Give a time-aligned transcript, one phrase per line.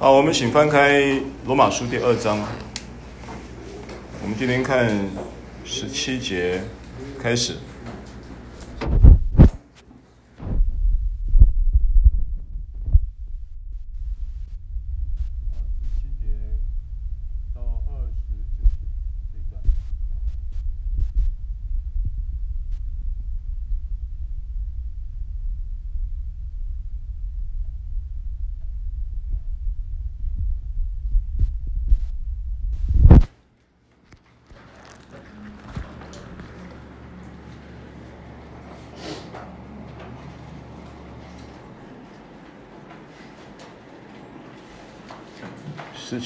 [0.00, 2.38] 好，我们请翻开罗马书第二章。
[4.22, 4.88] 我们今天看
[5.64, 6.62] 十七节
[7.20, 7.54] 开始。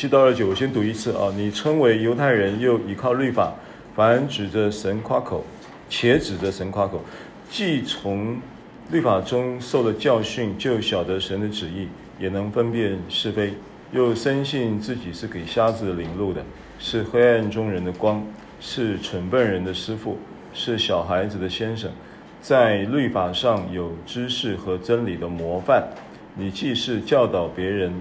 [0.02, 1.32] 七到二九，我先读一次啊！
[1.36, 3.54] 你称为犹太人，又倚靠律法，
[3.94, 5.44] 凡指着神夸口，
[5.88, 7.00] 且指着神夸口，
[7.48, 8.36] 既从
[8.90, 11.86] 律法中受了教训，就晓得神的旨意，
[12.18, 13.54] 也能分辨是非，
[13.92, 16.44] 又深信自己是给瞎子领路的，
[16.80, 18.26] 是黑暗中人的光，
[18.58, 20.18] 是蠢笨人的师傅，
[20.52, 21.88] 是小孩子的先生，
[22.40, 25.90] 在律法上有知识和真理的模范。
[26.34, 27.92] 你既是教导别人，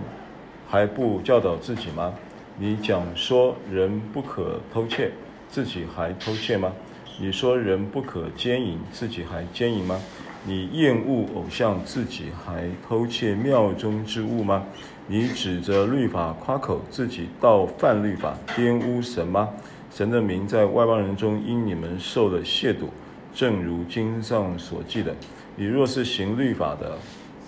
[0.71, 2.13] 还不教导自己吗？
[2.57, 5.11] 你讲说人不可偷窃，
[5.49, 6.71] 自己还偷窃吗？
[7.19, 9.99] 你说人不可奸淫，自己还奸淫吗？
[10.45, 14.63] 你厌恶偶像，自己还偷窃庙中之物吗？
[15.07, 19.49] 你指着律法夸口，自己倒犯律法，玷污神吗？
[19.93, 22.85] 神的名在外邦人中因你们受了亵渎，
[23.33, 25.13] 正如经上所记的：
[25.57, 26.97] 你若是行律法的，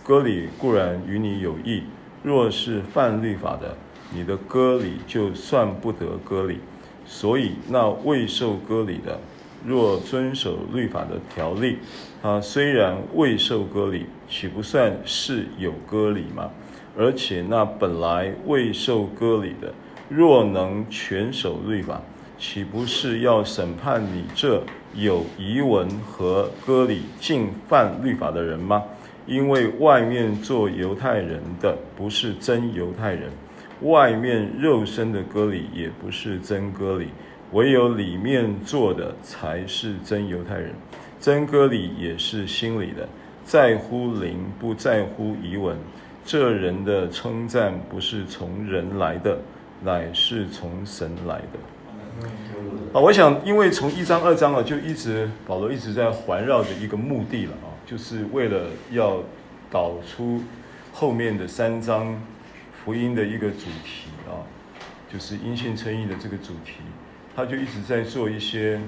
[0.03, 1.83] 割礼固然与你有益。
[2.23, 3.75] 若是犯律法的，
[4.13, 6.59] 你的割礼就算不得割礼。
[7.05, 9.19] 所以那未受割礼的，
[9.66, 11.77] 若遵守律法的条例，
[12.21, 16.49] 他虽然未受割礼，岂不算是有割礼吗？
[16.97, 19.73] 而且那本来未受割礼的，
[20.07, 22.01] 若能全守律法，
[22.39, 24.63] 岂不是要审判你这
[24.95, 28.81] 有遗文和割礼竟犯律法的人吗？
[29.25, 33.29] 因为外面做犹太人的不是真犹太人，
[33.81, 37.07] 外面肉身的割礼也不是真割礼，
[37.51, 40.73] 唯有里面做的才是真犹太人。
[41.19, 43.07] 真割礼也是心里的，
[43.45, 45.78] 在乎灵，不在乎仪文。
[46.25, 49.38] 这人的称赞不是从人来的，
[49.81, 51.59] 乃是从神来的。
[52.94, 57.72] 啊，我想，因为从一章二章啊，就一直保罗一直在环绕着一个目的了啊。
[57.93, 59.21] 就是为了要
[59.69, 60.41] 导出
[60.91, 62.19] 后面的三章
[62.83, 64.41] 福音的一个主题啊，
[65.07, 66.77] 就是因信称义的这个主题，
[67.35, 68.81] 他就一直在做一些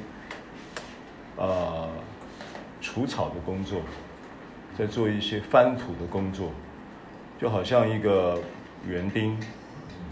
[1.37, 1.85] 啊
[2.81, 3.79] 除草的工作，
[4.75, 6.49] 在做一些翻土的工作，
[7.39, 8.41] 就好像一个
[8.87, 9.37] 园丁，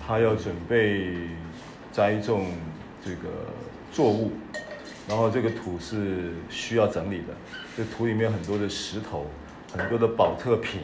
[0.05, 1.15] 他要准备
[1.91, 2.45] 栽种
[3.03, 3.47] 这个
[3.91, 4.31] 作物。
[5.06, 7.34] 然后这个土是需要整理的，
[7.75, 9.25] 这土里面很多的石头，
[9.75, 10.80] 很多的保特瓶，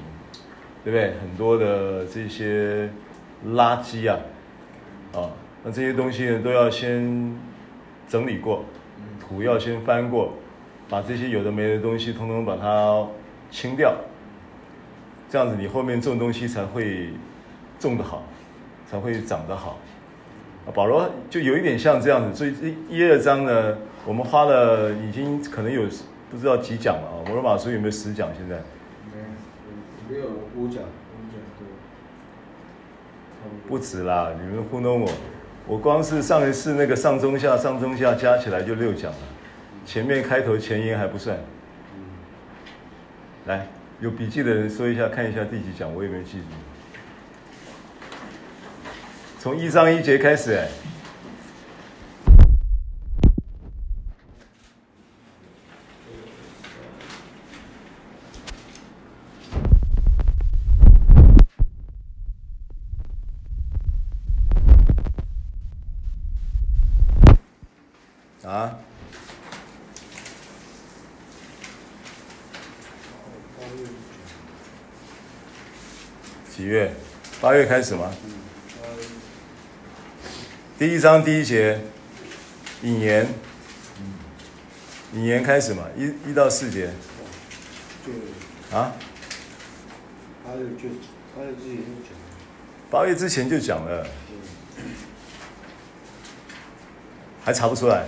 [0.84, 1.14] 对不对？
[1.22, 2.90] 很多的这些
[3.48, 4.20] 垃圾啊，
[5.14, 5.32] 啊，
[5.64, 7.34] 那这些东西呢都要先
[8.10, 8.66] 整理过，
[9.26, 10.34] 土要先翻过，
[10.90, 13.08] 把这些有的没的东西通通把它
[13.50, 13.96] 清掉，
[15.30, 17.12] 这样子你后面种东西才会
[17.80, 18.24] 种得好，
[18.86, 19.80] 才会长得好。
[20.76, 23.78] 保罗就有一点像这样子，所以一二章呢。
[24.06, 25.84] 我们花了已经可能有
[26.32, 27.22] 不知道几讲了啊！
[27.28, 28.30] 摩罗马书有没有十讲？
[28.36, 28.56] 现在
[30.10, 31.40] 没有，五讲，五讲
[33.68, 34.32] 不止啦！
[34.42, 35.12] 你们糊弄我，
[35.68, 39.18] 我光是上一次那个上中下上中下加起来就六讲了，
[39.86, 41.38] 前面开头前言还不算。
[43.46, 43.68] 来，
[44.00, 46.46] 有笔记的人说一下，看一下第几讲，我也没记住。
[49.40, 50.60] 从一章一节开始？
[76.50, 76.92] 几月？
[77.42, 78.12] 八月开始吗？
[80.78, 81.80] 第一章第一节，
[82.82, 83.26] 引言。
[85.14, 85.86] 引言开始嘛？
[85.96, 86.90] 一一到四节。
[88.74, 88.92] 啊？
[90.44, 90.90] 八月就
[91.34, 92.12] 八月之前就讲。
[92.92, 94.06] 八月之前就讲了。
[97.42, 98.06] 还查不出来。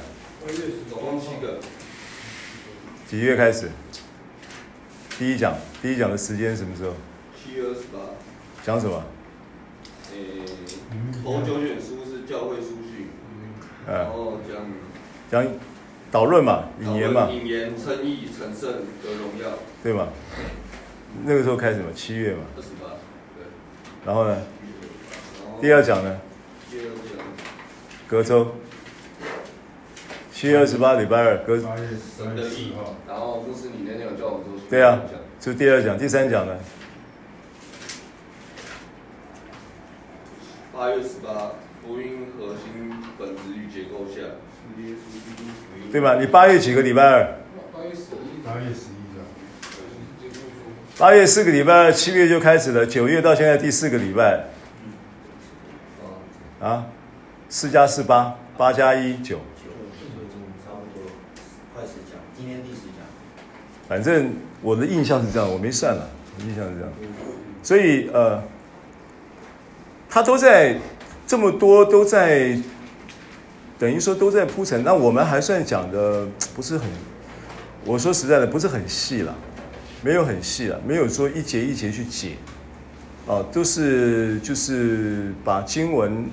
[0.90, 1.58] 总共七个。
[3.08, 3.72] 几月开始？
[5.18, 6.94] 第一讲，第一讲的时间什么时候？
[7.42, 8.00] 七月二十八。
[8.66, 9.02] 讲什么？
[11.22, 13.54] 诶，头九卷书是教会书训，嗯，
[13.88, 15.54] 然后讲讲
[16.12, 18.72] 导论嘛，引言嘛，引言称义成圣
[19.04, 19.50] 得荣耀，
[19.84, 20.08] 对嘛？
[21.26, 22.90] 那个时候开始嘛，七月嘛，二十八，
[23.38, 23.46] 对。
[24.06, 24.38] 然后呢？
[25.62, 26.20] 第二讲呢？
[26.72, 27.26] 第二讲
[28.08, 28.56] 隔周，
[30.34, 31.88] 七月二十八礼拜二，隔八月
[32.18, 35.00] 三十四号，然后牧师你那天有叫我做，对啊，
[35.40, 36.58] 就第二讲，第三讲呢？
[40.82, 41.52] 八月十八，
[41.86, 44.22] 福音核心本质与结构下，
[45.92, 46.16] 对吧？
[46.20, 47.36] 你八月几个礼拜二？
[47.72, 49.22] 八月十一，八月十一的，
[50.98, 54.46] 八月四个礼拜二，七月就开始了，九月到现在第四个礼拜，
[56.60, 56.88] 啊，
[57.48, 59.38] 四加四八，八加一九，
[60.66, 61.06] 差不多
[61.76, 63.06] 快十讲，今天第十讲。
[63.88, 64.34] 反正
[64.64, 66.92] 我的印象是这样，我没算了，印象是这样，
[67.62, 68.42] 所以呃，
[70.12, 70.78] 他都在
[71.26, 72.56] 这么多都在，
[73.80, 76.88] 等于说都在铺陈，那我们还算讲的不是很，
[77.86, 79.34] 我说实在的不是很细了，
[80.04, 82.32] 没有很细了，没有说一节一节去解，
[83.26, 86.30] 啊，都是就是把经文，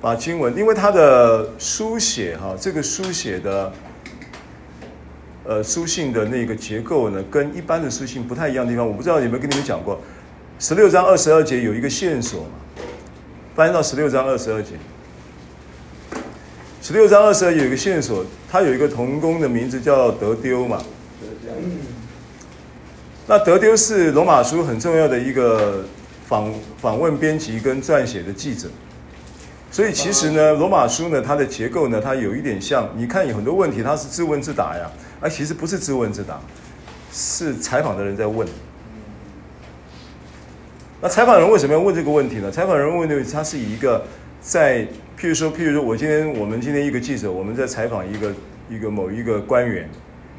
[0.00, 3.72] 把经文，因为他的书写哈，这个书写的。
[5.42, 9.98] 呃，书信的那个结构呢，跟一般的书信不太一样的地方，我不知道有没有跟你们讲过。
[10.60, 12.50] 十六章二十二节有一个线索嘛，
[13.54, 14.74] 翻到十六章二十二节。
[16.80, 20.80] 十六章二十二有一个线索，他有一个同工的名字叫德丢嘛。
[23.26, 25.84] 那德丢是罗马书很重要的一个
[26.26, 28.68] 访访问编辑跟撰写的记者。
[29.72, 36.40] 所以其实呢，罗马书呢，它的结构呢，它有一点像，你看有很多问题，它是自问自答呀，而其实不是自问自答，
[37.12, 38.46] 是采访的人在问。
[41.02, 42.50] 那采访人为什么要问这个问题呢？
[42.50, 44.04] 采访人问的，他是以一个
[44.38, 44.86] 在，
[45.18, 48.32] 譬如说，譬如说我今天我们今天一个记者，我们在采访一个
[48.68, 49.88] 一个某一个官员，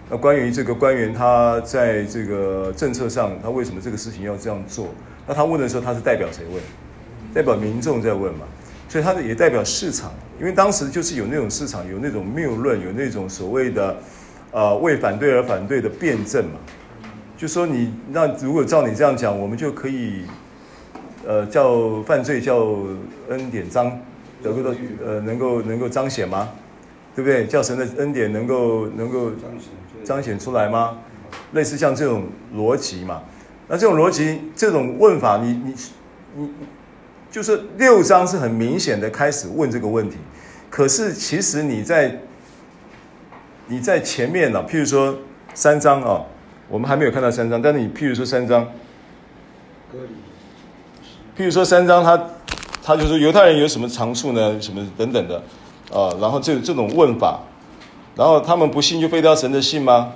[0.08, 4.90] 那关于这个官员他在这个政策上，他为什么这个事情要这样做？
[5.26, 6.62] 那他问的时候，他是代表谁问？
[7.34, 8.46] 代表民众在问嘛？
[8.88, 13.98] 所以它也代表市场，因为当时就是有那种市场，有那种谬论，有那种所谓的，
[14.52, 16.60] 呃，为反对而反对的辩证嘛。
[17.38, 20.24] 就说你那如果照你这样讲，我们就可以，
[21.28, 22.68] 呃，叫犯罪叫
[23.30, 24.00] 恩典彰，
[24.44, 24.76] 得不得？
[25.06, 26.50] 呃，能够能够彰显吗？
[27.16, 27.46] 对不对？
[27.46, 29.32] 叫神的恩典能够能够
[30.04, 30.98] 彰显出来吗？
[31.54, 32.26] 类似像这种
[32.56, 33.22] 逻辑嘛。
[33.68, 35.76] 那这种逻辑，这种问法，你你
[36.36, 36.44] 你。
[36.44, 36.50] 你
[37.30, 40.18] 就是六章是很明显的开始问这个问题，
[40.70, 42.20] 可是其实你在
[43.68, 45.18] 你在前面呢、啊，譬如说
[45.54, 46.26] 三章啊，
[46.68, 48.68] 我们还没有看到三章，但是你譬如说三章，
[51.38, 52.22] 譬如说三章，他
[52.84, 54.60] 他就说犹太人有什么长处呢？
[54.62, 55.42] 什么等等的
[55.92, 57.40] 啊，然后这这种问法，
[58.16, 60.12] 然后他们不信就废掉神的信吗？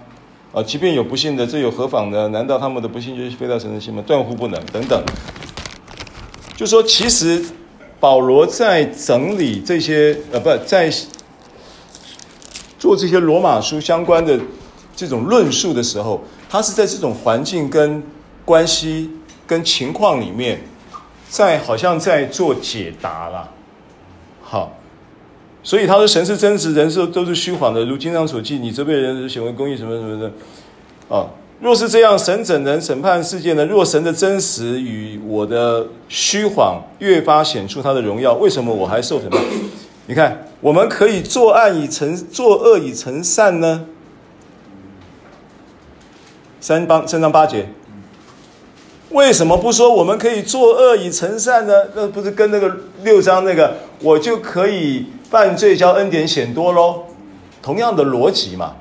[0.53, 2.27] 啊，即便有不信的，这有何妨呢？
[2.29, 4.03] 难道他们的不信就是废掉神的信吗？
[4.05, 5.03] 断乎不能，等等。
[6.55, 7.43] 就说，其实
[7.99, 10.89] 保罗在整理这些呃，不在
[12.79, 14.39] 做这些罗马书相关的
[14.95, 18.01] 这种论述的时候，他是在这种环境跟
[18.45, 19.09] 关系
[19.45, 20.61] 跟情况里面，
[21.29, 23.49] 在好像在做解答啦。
[24.41, 24.77] 好，
[25.63, 31.27] 所以他说神是真实，人是都是虚谎的，如经上所记，你责备人是显为公义，什么什么的，啊。
[31.61, 33.65] 若是这样，神怎能审判世界呢？
[33.65, 39.41] 若神的真实与我的虚谎越发显出他的荣耀，为什么我还受审判？
[40.07, 43.85] 你看，我们可以作案以成，作恶以成善呢？
[46.59, 47.69] 三章三章八节，
[49.15, 51.73] 为什么不说我们可以作恶以成善呢？
[51.95, 57.03] 那不是跟那个六章那个，我就可以犯罪，叫恩典显多喽？
[57.61, 58.75] 同样的逻辑嘛。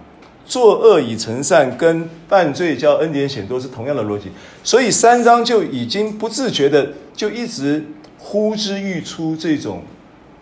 [0.45, 4.25] 作恶以成善，跟犯罪叫恩典显多是同样的逻辑，
[4.63, 7.83] 所以三章就已经不自觉的就一直
[8.19, 9.83] 呼之欲出这种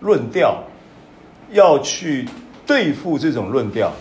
[0.01, 0.65] 论调，
[1.53, 2.27] 要去
[2.67, 3.93] 对付这种论调，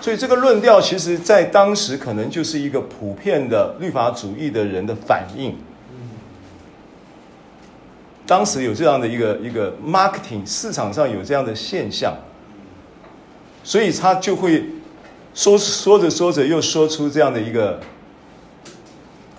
[0.00, 5.56] 所以这个论调其实在当时可能就是一个普遍的律法主义的人的反应。
[8.26, 12.16] 当时有这样的一个一个 marketing 市场上有这样的现象，
[13.62, 14.64] 所以他就会。
[15.32, 17.78] 说说着说着，又说出这样的一个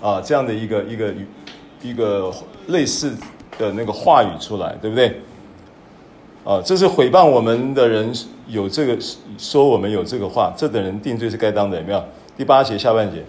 [0.02, 1.14] 啊，这样的一个一个
[1.82, 2.34] 一个
[2.68, 3.14] 类似
[3.58, 5.22] 的那个话语出来，对不对？
[6.44, 8.12] 啊，这是诽谤我们的人
[8.48, 8.98] 有这个
[9.38, 12.04] 说我们有这个话，这等人定罪是该当的，有没有？
[12.36, 13.24] 第八节下半节，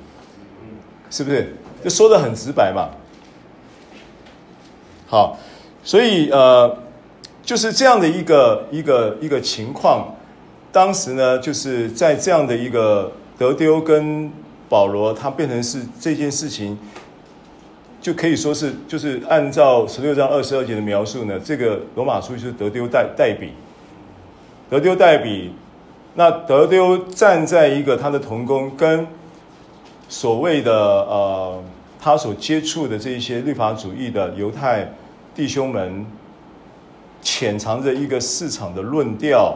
[1.10, 1.54] 是不是？
[1.84, 2.88] 就说的很直白嘛。
[5.06, 5.36] 好，
[5.84, 6.78] 所以呃，
[7.42, 10.14] 就是这样的一个一个一个情况。
[10.72, 14.32] 当时呢，就是在这样的一个德丢跟
[14.70, 16.78] 保罗，他变成是这件事情，
[18.02, 23.52] 就可以说是就是按照十六章二十二节的描述呢，这个罗马书就是德丢代代笔，
[24.68, 25.52] 德丢代笔，
[26.16, 29.06] 那德丢站在一个他的同工跟
[30.08, 31.62] 所谓的呃
[32.00, 34.92] 他所接触的这一些律法主义的犹太
[35.32, 36.04] 弟兄们，
[37.22, 39.54] 潜藏着一个市场的论调。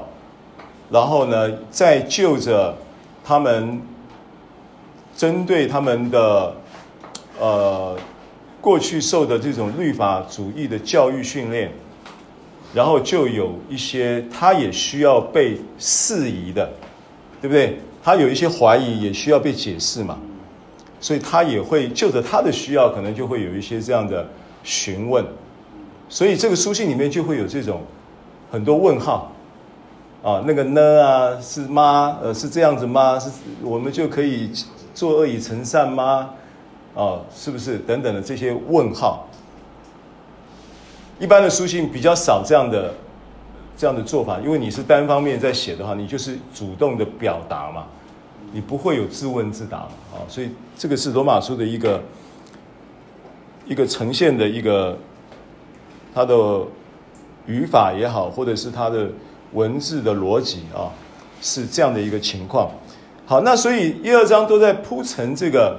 [0.88, 2.72] 然后呢，再就着
[3.24, 3.82] 他们
[5.16, 6.54] 针对他们的
[7.40, 7.98] 呃
[8.66, 11.70] 过去受的这种律法主义的教育训练，
[12.74, 16.68] 然后就有一些他也需要被释疑的，
[17.40, 17.78] 对不对？
[18.02, 20.18] 他有一些怀疑也需要被解释嘛，
[20.98, 24.26] 所以他也会就着他的需要，可能就会有一些这样的
[24.64, 25.24] 询问，
[26.08, 27.82] 所以这个书信里面就会有这种
[28.50, 29.30] 很多问号。
[30.24, 32.18] 啊，那个呢啊，是吗？
[32.20, 33.16] 呃，是这样子吗？
[33.16, 33.30] 是，
[33.62, 34.50] 我们就可以
[34.92, 36.30] 作恶以成善吗？
[36.96, 37.78] 啊，是不是？
[37.78, 39.28] 等等的这些问号，
[41.20, 42.94] 一般的书信比较少这样的
[43.76, 47.84] 这样的做法，因为你是单方面在写的话，你就是主动的表达嘛，
[48.52, 52.02] 你不会有自问自答啊，所以这个是罗马书的一个
[53.66, 54.98] 一个呈现的一个
[56.12, 56.34] 它的
[57.46, 59.08] 语法也好，或者是它的。
[59.52, 60.90] 文字的逻辑啊，
[61.40, 62.68] 是这样的一个情况。
[63.24, 65.78] 好，那所以一二章都在铺陈这个，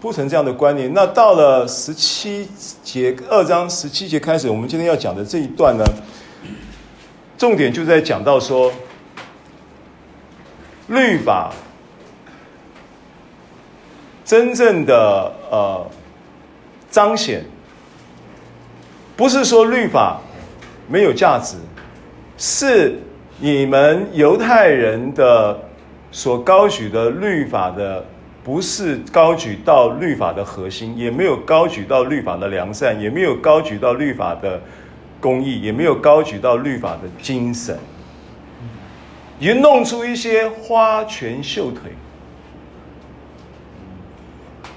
[0.00, 0.92] 铺陈这样的观念。
[0.94, 2.48] 那到了十七
[2.82, 5.84] 节，二章十七节开始，我们今天要讲的这一段呢，
[7.36, 8.72] 重点就在讲到说，
[10.86, 11.52] 律法
[14.24, 15.84] 真正的呃
[16.90, 17.44] 彰显，
[19.16, 20.20] 不是说律法
[20.86, 21.56] 没有价值。
[22.36, 22.96] 是
[23.38, 25.58] 你们犹太人的
[26.12, 28.04] 所高举的律法的，
[28.48, 34.58] 不是高举到律法的核心，也没有高举到律法的良善，也没有高举到律法的
[35.20, 37.78] 公义，也没有高举到律法的精神，
[39.38, 41.92] 已经弄出一些花拳绣腿。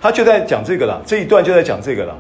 [0.01, 2.13] 他就在讲这个了，这一段就在讲这个了。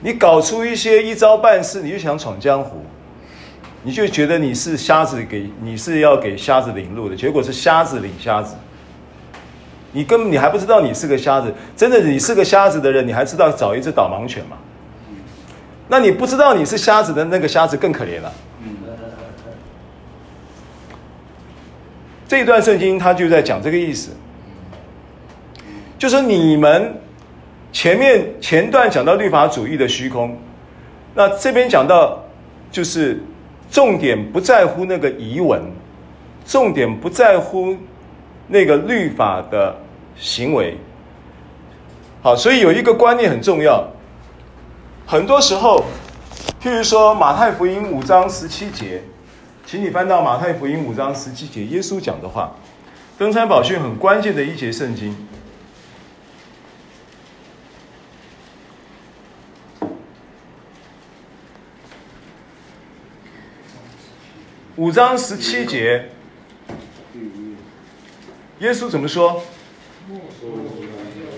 [0.00, 2.82] 你搞出一些一招半式，你就想闯江湖。
[3.82, 8.56] 你就觉得你是瞎子给，你是要给瞎子领路的，结果是瞎子领瞎子。
[9.92, 14.56] 你根本你还不知道你是个瞎子，真的你是个瞎子的人，你还知道找一只导盲犬吗？
[15.88, 18.32] 那你不知道你是瞎子的那个瞎子更可怜了。
[22.26, 24.10] 这一段圣经他就在讲这个意思，
[25.98, 26.94] 就是你们
[27.72, 30.36] 前面前段讲到律法主义的虚空，
[31.14, 32.24] 那这边讲到
[32.70, 33.22] 就是。
[33.70, 35.62] 重点不在乎那个仪文，
[36.44, 37.74] 重点不在乎
[38.48, 39.74] 那个律法的
[40.22, 40.78] 行为。
[42.22, 43.90] 好，所以有一个观念很重要。
[45.04, 45.84] 很多时候，
[46.62, 49.02] 譬如说马太福音五章十七节，
[49.66, 52.54] 请你翻到马太福音五章十七节，耶稣讲的话，
[53.18, 55.14] 登山宝训很关键的一节圣经。
[64.76, 66.10] 五章十七节，
[68.60, 69.42] 耶稣怎么说？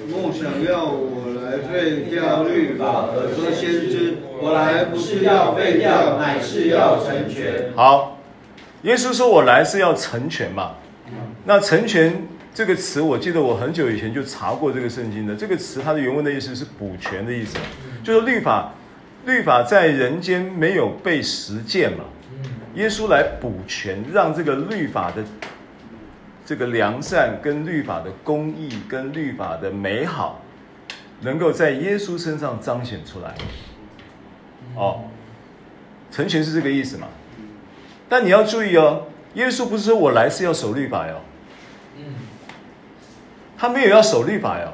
[0.09, 7.73] 莫想要我来废掉律法和说先知，我来不是要废掉，乃是要成全。
[7.75, 8.18] 好，
[8.83, 10.76] 耶稣说我来是要成全嘛？
[11.44, 15.35] 那成全这个词，我记得我很久以前就查过这个圣经的。
[15.35, 17.59] 这个词它的原文的意思是补全的意思，
[18.02, 18.73] 就是律法，
[19.26, 22.04] 律法在人间没有被实践嘛。
[22.76, 25.23] 耶稣来补全，让这个律法的
[26.45, 30.43] 这个良善、跟律法的公义、跟律法的美好，
[31.21, 33.35] 能够在耶稣身上彰显出来。
[34.77, 35.05] 哦，
[36.11, 37.09] 成全是这个意思嘛？
[38.09, 41.21] 但你要注意哦，耶稣不是说我来是要守律法哟，
[43.57, 44.73] 他没有要守律法哟，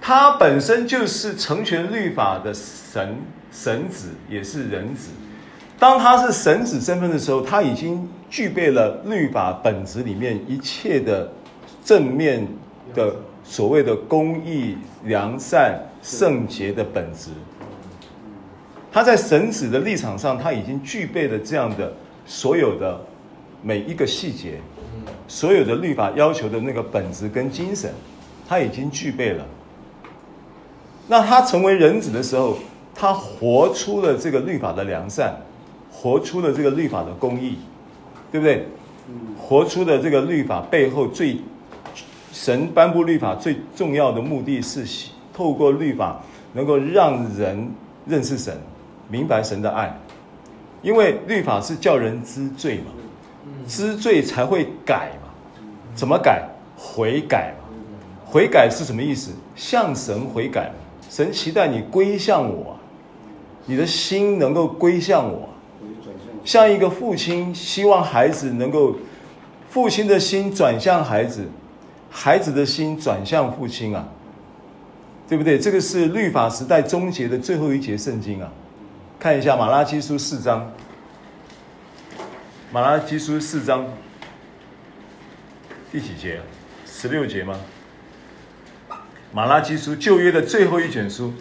[0.00, 3.18] 他本身就是成全律法的神
[3.50, 5.10] 神子，也是人子。
[5.82, 11.28] 当他是神子身份的时候，他已经具备了律法本质里面一切的
[11.84, 12.46] 正面
[12.94, 13.12] 的
[13.42, 17.30] 所谓的公义、良善、圣洁的本质。
[18.92, 21.92] 他在神子的立场上，他已经具备了这样的
[22.24, 23.00] 所有的
[23.60, 24.60] 每一个细节，
[25.26, 27.92] 所有的律法要求的那个本质跟精神，
[28.48, 29.44] 他已经具备了。
[31.08, 32.56] 那他成为人子的时候，
[32.94, 35.34] 他活出了这个律法的良善，
[36.02, 37.58] 活出了这个律法的公义，
[38.32, 38.66] 对不对？
[39.38, 41.36] 活出的这个律法背后最
[42.32, 44.84] 神颁布律法最重要的目的是
[45.32, 46.20] 透过律法
[46.54, 47.70] 能够让人
[48.04, 48.58] 认识神，
[49.08, 49.96] 明白神的爱，
[50.82, 52.86] 因为律法是叫人知罪嘛，
[53.68, 55.28] 知罪才会改嘛，
[55.94, 56.42] 怎么改？
[56.76, 57.68] 悔改嘛，
[58.24, 59.30] 悔改是什么意思？
[59.54, 60.72] 向神悔改，
[61.08, 62.76] 神期待你归向我，
[63.66, 65.48] 你的心能够归向我。
[66.44, 68.96] 像一个父亲希望孩子能够，
[69.70, 71.46] 父亲的心转向孩子，
[72.10, 74.08] 孩子的心转向父亲啊，
[75.28, 75.58] 对不对？
[75.58, 78.52] 这个是律法时代终结的最后一节圣经啊，
[79.18, 80.72] 看一下马拉基书四章，
[82.72, 83.86] 马拉基书四章
[85.90, 86.40] 第几节？
[86.84, 87.58] 十六节吗？
[89.32, 91.32] 马拉基书旧约的最后一卷书。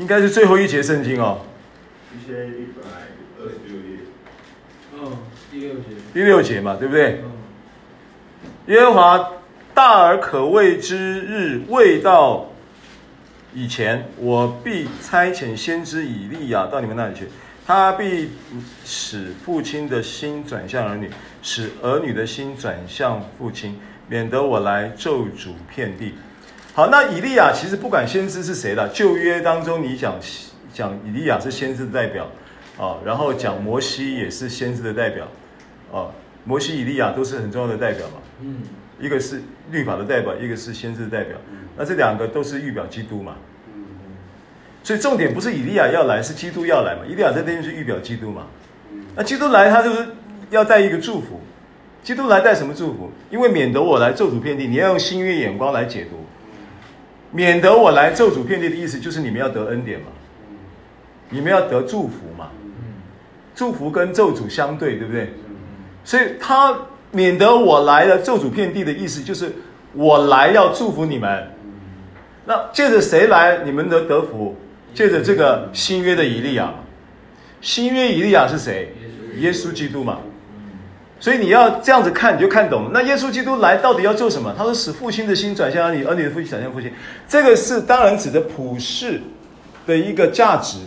[0.00, 1.42] 应该是最后一节圣经哦。
[2.10, 2.88] 一千一百
[3.38, 3.98] 二十六页。
[4.94, 5.18] 嗯，
[5.50, 5.82] 第六节。
[6.14, 7.22] 第六节嘛，对不对？
[8.68, 9.32] 耶和华
[9.74, 12.46] 大而可畏之日未到
[13.52, 17.28] 以前，我必差遣先知以利亚到你们那里去，
[17.66, 18.30] 他必
[18.86, 21.10] 使父亲的心转向儿女，
[21.42, 23.78] 使儿女的心转向父亲，
[24.08, 26.14] 免得我来咒诅遍地。
[26.72, 30.14] 好，那以利亚其实不管先知是谁了，旧约当中你讲
[30.72, 32.30] 讲以利亚是先知的代表，
[32.78, 35.26] 啊，然后讲摩西也是先知的代表，
[35.92, 36.06] 啊，
[36.44, 38.62] 摩西、以利亚都是很重要的代表嘛，嗯，
[39.00, 41.36] 一个是律法的代表，一个是先知的代表，
[41.76, 43.34] 那这两个都是预表基督嘛，
[44.84, 48.46] 所以重点不是以利亚要来，是基督要来嘛，以利亚在这边是预表基督嘛，
[49.16, 50.06] 那基督来他就是
[50.50, 51.40] 要带一个祝福，
[52.04, 53.10] 基督来带什么祝福？
[53.28, 56.24] 因为免得我来咒诅遍地，你要用新约眼光来解读。
[57.32, 60.06] 免得我来咒诅遍地的意思，就是你们要得恩典嘛，
[61.28, 62.48] 你们要得祝福嘛，
[63.54, 65.32] 祝福跟咒诅相对，对不对？
[66.04, 66.76] 所以他
[67.12, 69.52] 免得我来了咒诅遍地的意思，就是
[69.92, 71.50] 我来要祝福你们。
[72.46, 74.56] 那借着谁来，你们得得福？
[74.92, 76.74] 借着这个新约的以利亚，
[77.60, 78.92] 新约以利亚是谁？
[79.36, 80.18] 耶稣基督嘛。
[81.20, 82.90] 所以你要这样子看，你就看懂。
[82.94, 84.54] 那耶稣基督来到底要做什么？
[84.56, 86.90] 他说：“使父亲的心转向儿女，儿女的父亲转向父亲。”
[87.28, 89.20] 这个是当然指的普世
[89.86, 90.78] 的一个价值。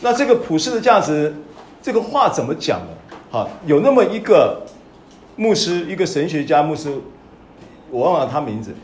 [0.00, 1.32] 那这个普世的价值，
[1.80, 2.88] 这个话怎么讲呢？
[3.30, 4.66] 好，有那么一个
[5.36, 6.92] 牧师，一个神学家牧师，
[7.90, 8.74] 我忘了他名字。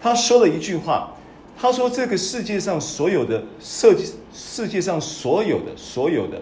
[0.00, 1.12] 他说了一句话，
[1.60, 6.40] 他说：“这个世界上所有的设计，世界上所有的所有的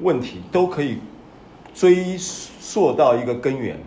[0.00, 0.98] 问题都可以
[1.72, 3.78] 追溯。”做到一个根源，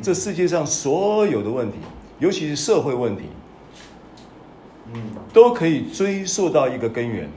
[0.00, 1.76] 这世界上所有的问题，
[2.18, 3.24] 尤其是社会问题，
[4.94, 7.28] 嗯，都可以追溯到一个根源。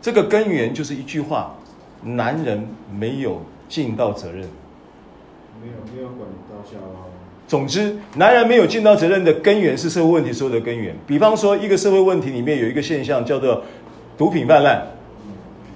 [0.00, 1.54] 这个根源就是一句话：
[2.02, 4.48] 男人没有尽到责任。
[5.60, 6.66] 没有，没有管到。
[7.46, 10.96] 总之，男人没有尽到责任的根源是社会问题所有的根源。
[11.06, 13.62] 比方说，一个社会问题里面有一个现象叫做
[14.16, 14.80] 毒品泛滥，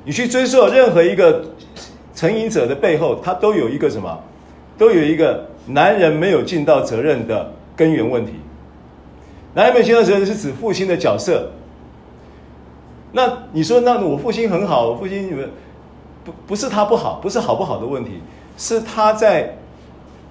[0.06, 1.44] 你去追溯任何一个。
[2.14, 4.20] 成瘾者的背后，他都有一个什么？
[4.76, 8.32] 都有一个男人没有尽到责任的根源问题。
[9.54, 11.50] 男人没有尽到责任是指父亲的角色。
[13.12, 15.32] 那你说，那我父亲很好，我父亲
[16.24, 18.20] 不不是他不好，不是好不好的问题，
[18.58, 19.56] 是他在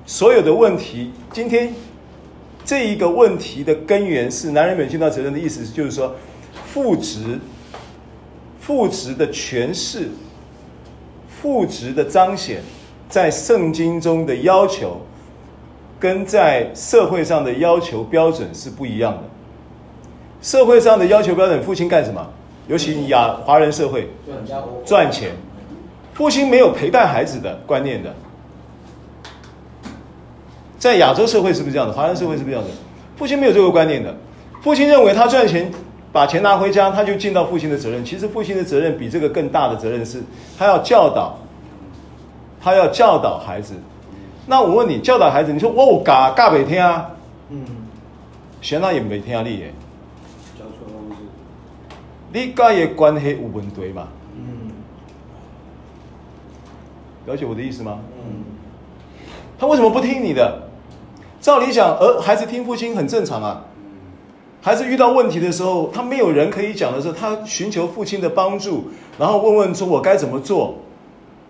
[0.05, 1.11] 所有的问题。
[1.31, 1.73] 今天
[2.65, 6.13] 这一个问题的根源是男人没尽到责任的意思，就是说
[6.65, 7.39] 父职
[8.59, 10.09] 父职的诠释。
[11.43, 12.62] 父职的彰显，
[13.10, 15.01] 在圣经中的要求，
[15.99, 19.23] 跟在社会上的要求标准是不一样的。
[20.41, 22.25] 社会上的要求标准，父亲干什么？
[22.69, 24.10] 尤其亚华人社会，
[24.86, 25.32] 赚钱。
[26.13, 28.15] 父亲没有陪伴孩子的观念的。
[30.79, 31.93] 在亚洲社会是不是这样的？
[31.93, 32.73] 华人社会是不是这样的？
[33.17, 34.15] 父亲没有这个观念的。
[34.62, 35.69] 父亲认为他赚钱。
[36.13, 38.06] 把钱拿回家，他就尽到父亲的责任。
[38.06, 40.21] 其实父亲的责任比这个更大的责任是，
[40.58, 41.36] 他要教导，
[42.62, 43.73] 他要教导孩子。
[44.45, 47.10] 那我问你，教导孩子，你说我嘎嘎每天啊，
[47.49, 47.65] 嗯，
[48.62, 49.73] 闲那也没天啊，你耶，
[52.32, 54.08] 你嘎也关系有问题嘛？
[54.38, 54.69] 嗯，
[57.26, 57.99] 了解我的意思吗？
[58.19, 58.43] 嗯，
[59.58, 60.69] 他为什么不听你的？
[61.41, 63.63] 照理讲，儿孩子听父亲很正常啊。
[64.65, 68.86] 孩子遇到问题的时候，他没有人可以讲的时候，他寻求父亲的帮助，
[69.19, 70.76] 然后问问说：“我该怎么做？”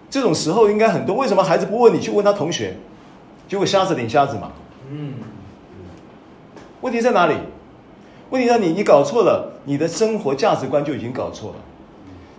[0.10, 1.16] 这种时候应该很多。
[1.16, 2.76] 为什么孩子不问你，去问他同学？
[3.48, 4.52] 结果瞎子领瞎子嘛。
[4.90, 5.14] 嗯。
[6.82, 7.36] 问题在哪里？
[8.32, 11.56] 问题在你，你搞错了，你的生活价值观就已经搞错了。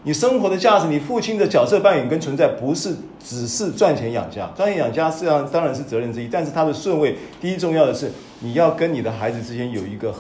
[0.03, 4.51] 你生活的价值，你父亲的角色扮演跟存在，不是只是赚钱养家。
[4.57, 8.11] 赚钱养家实际上当然是责任之一，但是他的顺位第一重要的是，
[8.41, 10.13] 你要跟你的孩子之间有一个。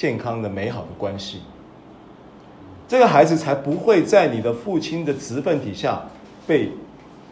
[0.00, 1.42] 健康的、美好的关系，
[2.88, 6.02] 这个孩子才不会在你的父亲的职分底下
[6.46, 6.72] 被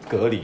[0.07, 0.43] 隔离。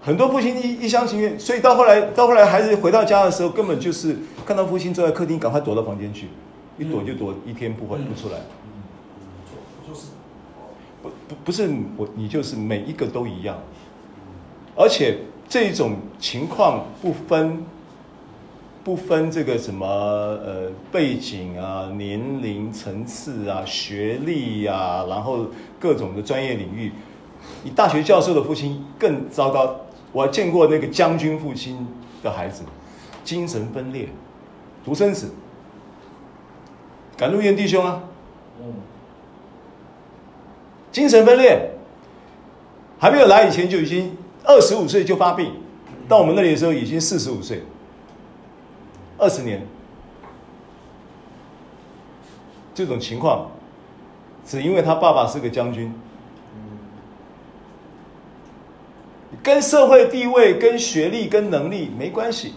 [0.00, 6.28] 很多父亲一一厢情愿，所以到后来，到后来孩子回到家的时候，根本就是看到父亲坐在客厅，赶快躲到房间去，
[6.78, 8.40] 一躲就躲一天不回不出来。
[11.02, 13.58] 不不不是我，你就是每一个都一样，
[14.74, 17.62] 而且这种情况不分。
[18.88, 25.44] 不分这个什么呃背景啊、年龄层次啊、学历呀、啊，然后
[25.78, 26.90] 各种的专业领域，
[27.62, 29.76] 你大学教授的父亲更糟糕。
[30.10, 31.86] 我见过那个将军父亲
[32.22, 32.62] 的孩子，
[33.22, 34.08] 精神分裂，
[34.86, 35.32] 独生子，
[37.14, 38.00] 敢入院弟兄啊，
[40.90, 41.72] 精神分裂，
[42.98, 45.52] 还没有来以前就已经二十五岁就发病，
[46.08, 47.62] 到我们那里的时候已经四十五岁。
[49.18, 49.66] 二十年，
[52.72, 53.50] 这种情况，
[54.46, 55.92] 只因为他爸爸是个将军，
[59.42, 62.54] 跟社会地位、跟学历、跟能力没关系。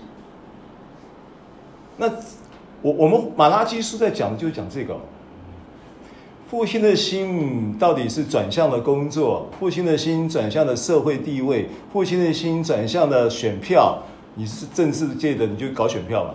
[1.98, 2.08] 那
[2.84, 5.00] 我我们马拉基书在讲的就是讲这个，
[6.48, 14.04] 父亲的心到底是转向了工作，父亲的心转向了社会地位，父亲的心转向了选票。
[14.36, 16.34] 你是政治界的，你就搞选票嘛。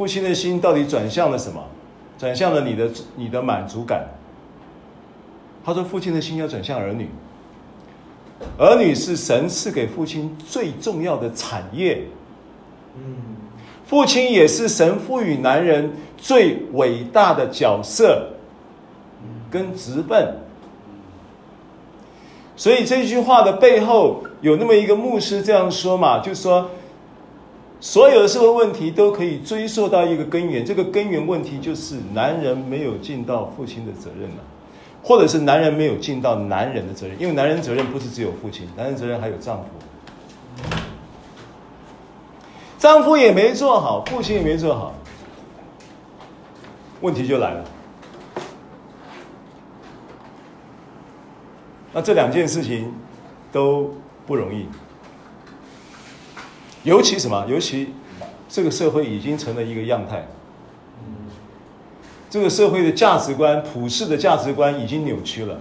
[0.00, 1.62] 父亲的心到底转向了什么？
[2.16, 4.06] 转向了你的你的满足感。
[5.62, 7.06] 他说：“父亲的心要转向儿女，
[8.56, 12.04] 儿女是神赐给父亲最重要的产业。
[12.96, 13.14] 嗯，
[13.84, 18.30] 父亲也是神赋予男人最伟大的角色
[19.50, 20.38] 跟职分。
[22.56, 26.70] 所以这句话的背后有那么一个牧师这样说嘛，就说。”
[27.80, 34.36] 所有的社会问题都可以追溯到一个根源，这个根源问题就是男人没有尽到父亲的责任了，
[35.02, 39.64] 或者是男人没有尽到男人的责任，因为男人责任不是只有父亲，男人责任还有丈夫，
[42.78, 44.92] 丈夫也没做好，父亲也没做好，
[47.00, 47.64] 问题就来了。
[51.94, 52.92] 那这两件事情
[53.50, 53.94] 都
[54.26, 54.66] 不容易。
[56.84, 57.46] 尤其什么？
[57.48, 57.88] 尤其
[58.48, 60.26] 这个社会已经成了一个样态，
[62.30, 65.60] 这个社会的价值观、普世的价值观已经扭曲了，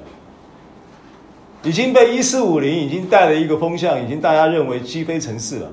[1.63, 5.71] 已经被一四五零已经带了一个风向，已经大家认为积非成是了。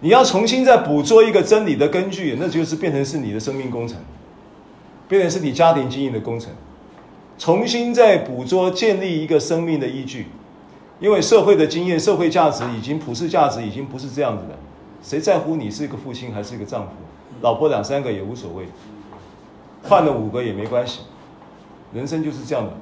[0.00, 3.96] 你要重新再捕捉一个真理的根据，那就是变成是你的生命工程，
[5.08, 6.50] 变成是你家庭经营的工程，
[7.38, 10.26] 重新再捕捉建立一个生命的依据。
[10.98, 14.56] 因为社会的经验、社会价值已经普世价值已经不是这样子的，
[15.02, 16.92] 谁在乎你是一个父亲还是一个丈夫？
[17.42, 18.66] 老婆两三个也无所谓，
[19.82, 21.00] 换了五个也没关系，
[21.92, 22.72] 人生就是这样的，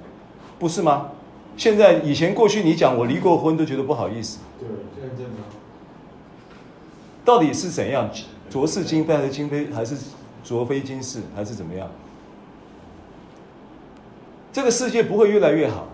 [0.58, 1.10] 不是吗？
[1.56, 5.42] 现在以前过去你讲我离过婚都觉得不好意思，对，这样真的。
[7.24, 8.08] 到底是怎样？
[8.48, 9.96] 昨是今非还是今非还是
[10.44, 11.88] 昨非今是还是怎么样？
[14.52, 15.88] 这个世界不会越来越好。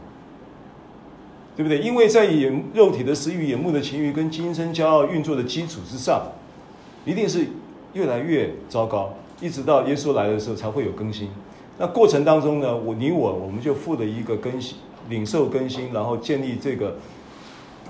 [1.57, 1.79] 对不对？
[1.79, 6.23] 因为在眼肉体的私欲、眼目的情欲跟今生骄傲运作的基础之上，
[7.05, 7.47] 一定是
[7.93, 11.29] 越来越糟糕，一直到耶稣来的时候才会有更新。
[11.79, 14.77] 那过程当中呢，我你我我们就负了一个更新、
[15.09, 16.97] 领受更新，然后建立这个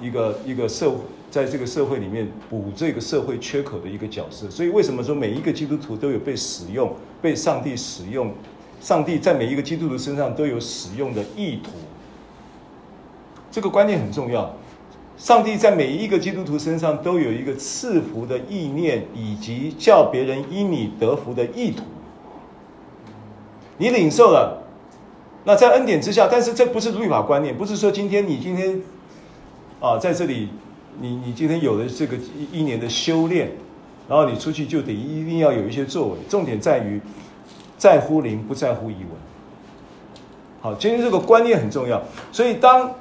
[0.00, 0.96] 一个一个社会，
[1.30, 4.48] 在这个社会里面补这个社会缺口的一个角色。
[4.48, 8.32] 所以为什么说每一个基督徒都有被使用、被上帝使用？
[8.80, 11.70] 上帝在每一个基督徒身上都有使用的意图。
[13.50, 14.54] 这个观念很重要，
[15.18, 21.82] 上帝在每一个基督徒身上都有一个赐福的意念，以及叫别人因你得福的意图。
[23.78, 24.62] 你领受了，
[25.44, 28.80] 那在恩典之下，但是这不是律法观念，不是说今天你今天
[29.80, 30.50] 啊在这里，
[31.00, 33.50] 你你今天有了这个一一年的修炼，
[34.08, 36.14] 然后你出去就得一定要有一些作为。
[36.28, 37.00] 重点在于
[37.76, 39.10] 在乎灵，不在乎仪文。
[40.60, 42.94] 好，今天这个观念很重要，所以当。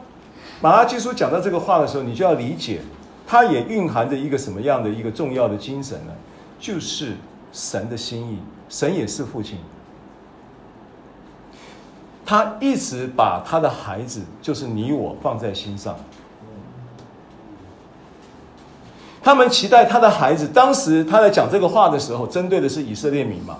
[0.62, 2.82] 马拉基书讲到这个话的时候，你就要理解，
[3.26, 6.14] 它也蕴含着一个什么样的一个重要的精神呢？
[6.60, 7.14] 就是
[7.54, 9.58] 神的心意，神也是父亲。
[12.26, 15.96] 他一直把他的孩子，就是你我放在心上。
[19.24, 23.58] 他们期待他的孩子，当时他在讲这个话的时候，针对的是以色列民嘛。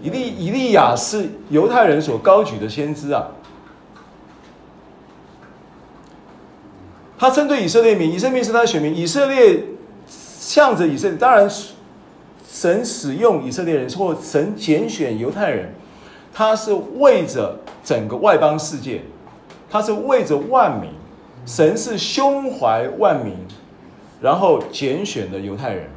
[0.00, 3.26] 以利以利亚是犹太人所高举的先知啊。
[7.20, 9.62] 他针对以色列民，以色列民是他的选民，以色列
[10.08, 11.46] 向着以色列，当然
[12.50, 15.74] 神使用以色列人，或神拣选犹太人。
[16.32, 19.02] 他是为着整个外邦世界，
[19.68, 20.88] 他是为着万民，
[21.44, 23.34] 神是胸怀万民，
[24.22, 25.90] 然后拣选了犹太人，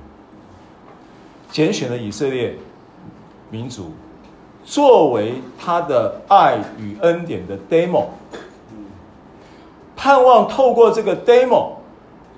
[1.50, 2.54] 拣选了以色列
[3.50, 3.94] 民族，
[4.66, 8.08] 作为他的爱与恩典的 demo，
[10.04, 11.70] 盼望透过这个 demo，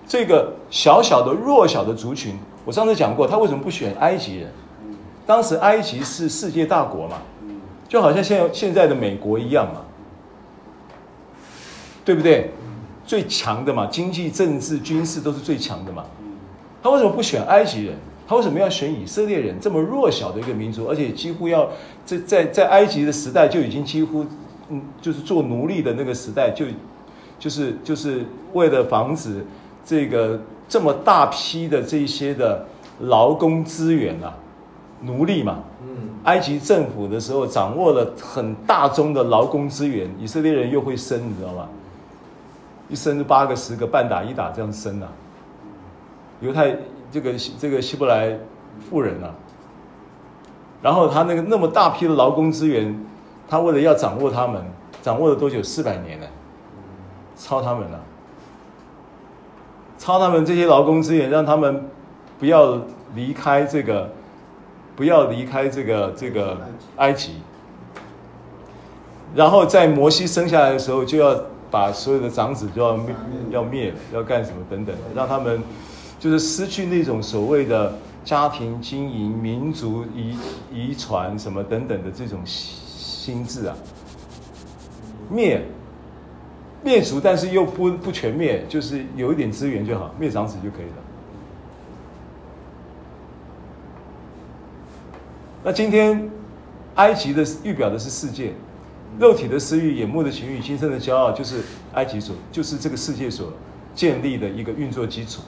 [0.08, 4.52] 这个小小的弱小的族群，我上次讲过，他为什么不选埃及人？
[5.26, 7.18] 当时埃及是世界大国嘛。
[7.90, 9.82] 就好像现现在的美国一样嘛，
[12.04, 12.52] 对不对？
[13.04, 16.06] 最强的嘛，经济、政治、军事都是最强的嘛。
[16.84, 17.96] 他为什么不选埃及人？
[18.28, 19.60] 他为什么要选以色列人？
[19.60, 21.68] 这么弱小的一个民族，而且几乎要
[22.06, 24.24] 在在在埃及的时代就已经几乎，
[24.70, 26.66] 嗯，就是做奴隶的那个时代，就
[27.40, 29.46] 就是就是为了防止
[29.86, 32.66] 这个这么大批的这些的
[33.00, 34.34] 劳工资源啊。
[35.02, 41.68] 奴隶嘛，嗯埃及政府的时候掌握了很大宗的劳工资源，以色列人又会生，你知道吗？
[42.90, 45.10] 一生八个十个，半打一打这样生啊。
[46.40, 46.76] 犹太
[47.12, 48.40] 这个这个希伯来
[48.90, 49.36] 富人啊，
[50.82, 52.98] 然后他那个那么大批的劳工资源，
[53.50, 54.64] 他为了要掌握他们，
[55.02, 55.62] 掌握了多久？
[55.62, 56.26] 四百年呢，
[57.38, 58.00] 抄他们了，
[59.98, 61.90] 抄他们这些劳工资源，让他们
[62.40, 62.82] 不要
[63.14, 64.10] 离开这个。
[64.98, 66.58] 不要离开这个这个
[66.96, 67.34] 埃及，
[69.36, 71.38] 然后在摩西生下来的时候，就要
[71.70, 73.14] 把所有的长子就要灭，
[73.50, 75.62] 要灭了，要干什么等等，让他们
[76.18, 77.94] 就是失去那种所谓的
[78.24, 80.38] 家庭经营、民族遗
[80.74, 83.76] 遗传什么等等的这种心智啊，
[85.30, 85.62] 灭
[86.86, 91.04] 灭族，但是又不不全灭，就是有一点资源就好，灭长子就可以了。
[95.64, 96.30] 那今天，
[96.94, 98.54] 埃及的预表的是世界，
[99.18, 101.64] 肉体的私欲、眼目的情欲、今生的骄傲，就是
[101.96, 103.52] 埃及所，就是这个世界所
[103.96, 105.42] 建立的一个运作基础。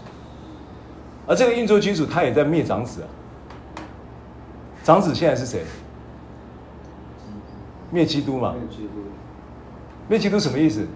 [1.28, 3.08] 而这个运作基础，它也在灭长子啊。
[4.84, 5.62] 长子现在是谁？
[7.92, 8.56] 灭基督嘛。
[8.58, 8.94] 灭基督。
[10.10, 10.88] 灭基督什么意思？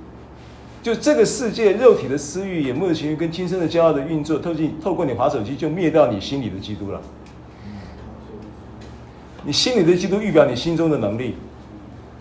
[0.81, 6.99] 就这个世界肉体的私欲、眼目的情欲跟今生的骄傲的运作，透进透过你滑手机，就灭掉你心里的基督了。
[9.43, 11.35] 你心里的基督预表你心中的能力，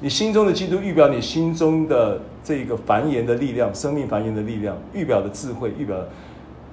[0.00, 6.08] 你心中的基督预表你心中的这个繁衍的力量，生命繁衍的力量，预表的智慧，预表的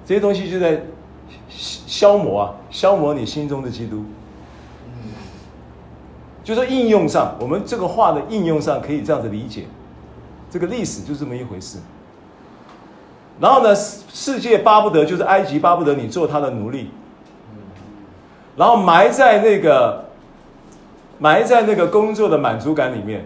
[0.06, 0.82] 这些东西就在
[1.50, 4.04] 消磨啊，消磨你心中的基督。
[6.44, 9.66] 就说应用上，我们这个话的应用上可以这样子理解，
[10.50, 11.80] 这个历史就这么一回事。
[13.40, 16.90] 然后呢，世界巴不得就是埃及巴不得你做他的奴隶，
[18.56, 20.06] 然后埋在那个。
[21.20, 23.26] 埋在那个工作的满足感里面，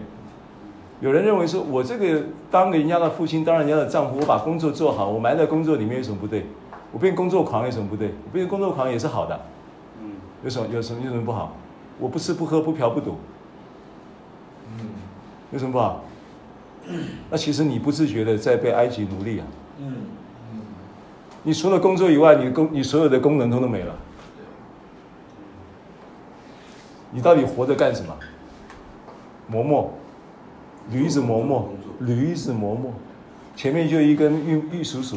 [1.00, 6.46] 有人认为说，我这个当人家的父亲，当人家的丈夫，我把工作做好，我埋在工作里面有什么不对？
[6.90, 8.14] 我变工作狂有什么不对？
[8.24, 9.38] 我变工作狂也是好的，
[10.00, 11.54] 嗯，有什么有什么有什么不好？
[11.98, 13.18] 我不吃不喝不嫖不赌，
[14.78, 14.86] 嗯，
[15.50, 16.02] 有什么不好？
[17.30, 19.46] 那其实你不自觉的在被埃及奴隶啊，
[19.78, 19.94] 嗯
[20.52, 20.60] 嗯，
[21.42, 23.94] 你除了工作以外，你功你所有的功能都都没了。
[27.10, 28.16] 你到底活着干什么？
[29.46, 29.92] 磨磨，
[30.90, 31.68] 驴子磨磨，
[32.00, 32.90] 驴子磨磨，
[33.54, 35.16] 前面就一根玉玉蜀黍，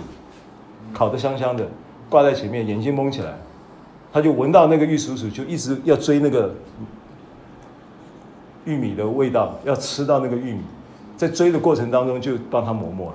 [0.94, 1.66] 烤得香香的，
[2.10, 3.38] 挂在前面，眼睛蒙起来，
[4.12, 6.54] 他就闻到那个玉蜀黍，就一直要追那个
[8.66, 10.62] 玉米的味道，要吃到那个玉米，
[11.18, 13.14] 在追的过程当中就帮他磨墨，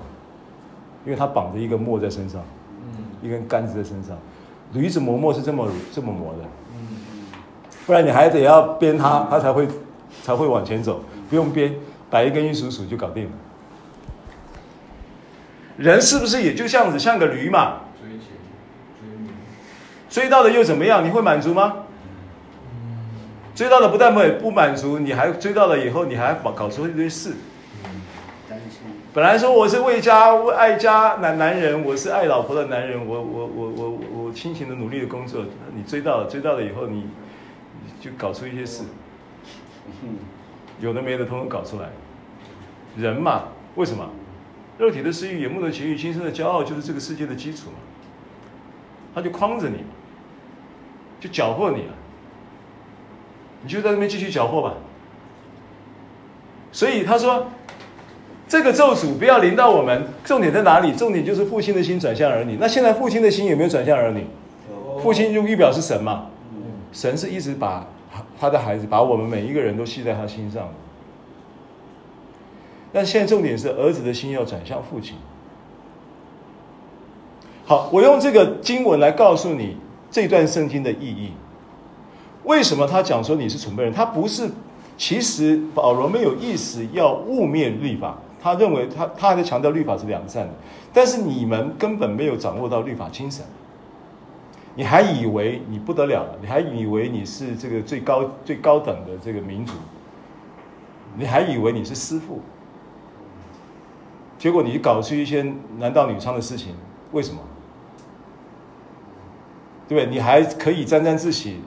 [1.05, 2.41] 因为他绑着一个墨在身上，
[3.21, 4.17] 一根杆子在身上，
[4.73, 6.39] 驴子磨墨是这么这么磨的。
[7.85, 9.67] 不然你还得要鞭它，它才会
[10.23, 11.03] 才会往前走。
[11.29, 11.75] 不用鞭，
[12.09, 13.31] 摆一根玉蜀黍就搞定了。
[15.77, 17.79] 人是不是也就这样子，像个驴嘛？
[17.99, 18.11] 追
[20.09, 21.03] 追追到了又怎么样？
[21.05, 21.73] 你会满足吗？
[23.55, 27.33] 追到了不但不不满足，你还追到了以后，你还搞搞出一堆事。
[29.13, 35.43] 本来说我是为家为爱家男男人，我是爱老婆的男人，我我我我我辛勤的努力的工作，
[35.75, 37.09] 你追到了，追到了以后你，
[37.83, 38.85] 你就搞出一些事，
[40.79, 41.89] 有的没的，统统搞出来。
[42.95, 44.09] 人嘛，为什么？
[44.77, 47.75] 肉体的私欲、眼目的情欲、今生的骄傲，就是这个世界的基础嘛。
[49.13, 49.83] 他就框着你，
[51.19, 51.93] 就搅和你了，
[53.61, 54.75] 你就在那边继续搅和吧。
[56.71, 57.47] 所以他说。
[58.51, 60.91] 这个咒诅不要临到我们，重点在哪里？
[60.91, 62.57] 重点就是父亲的心转向儿女。
[62.59, 64.25] 那现在父亲的心有没有转向儿女？
[65.01, 66.25] 父亲就预表是神嘛？
[66.91, 67.87] 神是一直把
[68.37, 70.67] 他的孩子，把我们每一个人都系在他心上。
[72.91, 75.15] 但现在重点是儿子的心要转向父亲。
[77.65, 79.77] 好，我用这个经文来告诉你
[80.11, 81.31] 这段圣经的意义。
[82.43, 83.93] 为什么他讲说你是崇拜人？
[83.93, 84.49] 他不是，
[84.97, 88.17] 其实保罗没有意思要污蔑律法。
[88.41, 90.53] 他认为他他还在强调律法是良善的，
[90.91, 93.45] 但是你们根本没有掌握到律法精神，
[94.75, 99.73] 你还以为你不得了了，你还以为你是这个最高最高等的这个民族，
[101.15, 102.41] 你还以为你是师傅，
[104.39, 105.45] 结果你搞出一些
[105.77, 106.75] 男盗女娼的事情，
[107.11, 107.39] 为什么？
[109.87, 110.09] 对不对？
[110.09, 111.59] 你还可以沾沾自喜，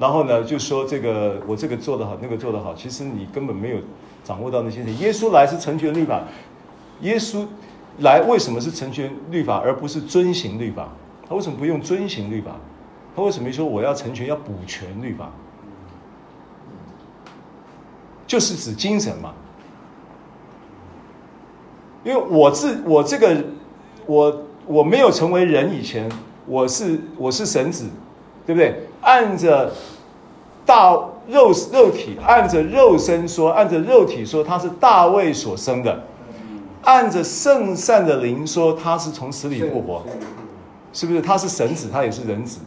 [0.00, 3.76] 然后呢就说这个我这个做得好，那个做得好，其实你根本没有。
[4.22, 6.22] 掌握到那些事，耶稣来是成全律法。
[7.00, 7.46] 耶稣
[8.00, 10.90] 来为什么是成全律法，而不是遵行律法？
[11.26, 12.50] 他为什么不用遵行律法？
[13.16, 15.30] 他为什么说我要成全，要补全律法？
[18.26, 19.32] 就是指精神嘛。
[22.04, 23.42] 因为我自我这个
[24.04, 26.08] 我我没有成为人以前，
[26.46, 27.88] 我是我是神子，
[28.46, 28.82] 对不对？
[29.02, 29.72] 按着
[30.64, 30.98] 大。
[31.28, 35.94] 肉肉体按着肉身说，按着肉体说，他是大卫所生的；
[36.82, 40.02] 按着圣善的灵说，他是从死里复活，
[40.92, 41.20] 是不是？
[41.20, 42.58] 他是神子，他也是人子。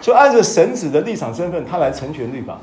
[0.00, 2.54] 就按着神子的立场身份，他来成全律法；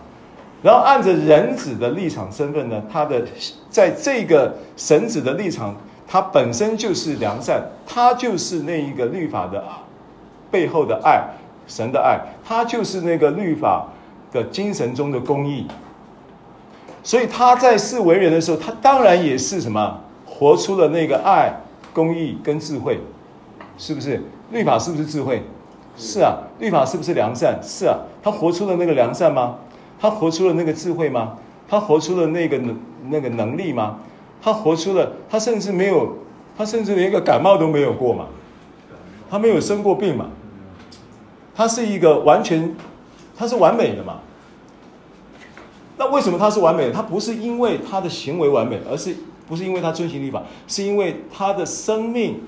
[0.61, 3.23] 然后按着人子的立场身份呢，他的
[3.69, 5.73] 在这个神子的立场，
[6.05, 9.63] 他本身就是良善，他就是那一个律法的
[10.51, 11.23] 背后的爱，
[11.73, 13.87] 神的爱，他就是那个律法。
[14.33, 15.67] 的精神中的公义，
[17.03, 21.53] 所以他在世为人的时候，他当然也是什么，活出了那个爱、
[21.93, 22.99] 公义跟智慧，
[23.77, 24.19] 是不是？
[24.49, 25.43] 律法是不是智慧？
[25.95, 27.59] 是啊，律法是不是良善？
[27.61, 29.55] 是啊，他活出了那个良善吗？
[29.99, 31.33] 他活出了那个智慧吗？
[31.69, 32.79] 他活出了那个能
[33.11, 33.99] 那个能力吗？
[34.41, 36.11] 他活出了，他甚至没有，
[36.57, 38.25] 他甚至连一个感冒都没有过嘛，
[39.29, 40.25] 他没有生过病嘛，
[41.55, 42.75] 他是一个完全。
[43.35, 44.19] 它是完美的嘛？
[45.97, 46.91] 那为什么它是完美的？
[46.93, 49.15] 他不是因为他的行为完美，而是
[49.47, 52.41] 不是因为他遵循律法，是因为他的生命，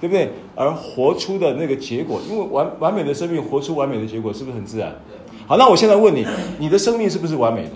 [0.00, 0.30] 对不对？
[0.54, 4.94] 而活出的那个结果，因为完完美的生命活出完美的结果，是不是很自然？
[5.48, 6.24] 好，那我现在问你，
[6.60, 7.72] 你的生命是不是完美的？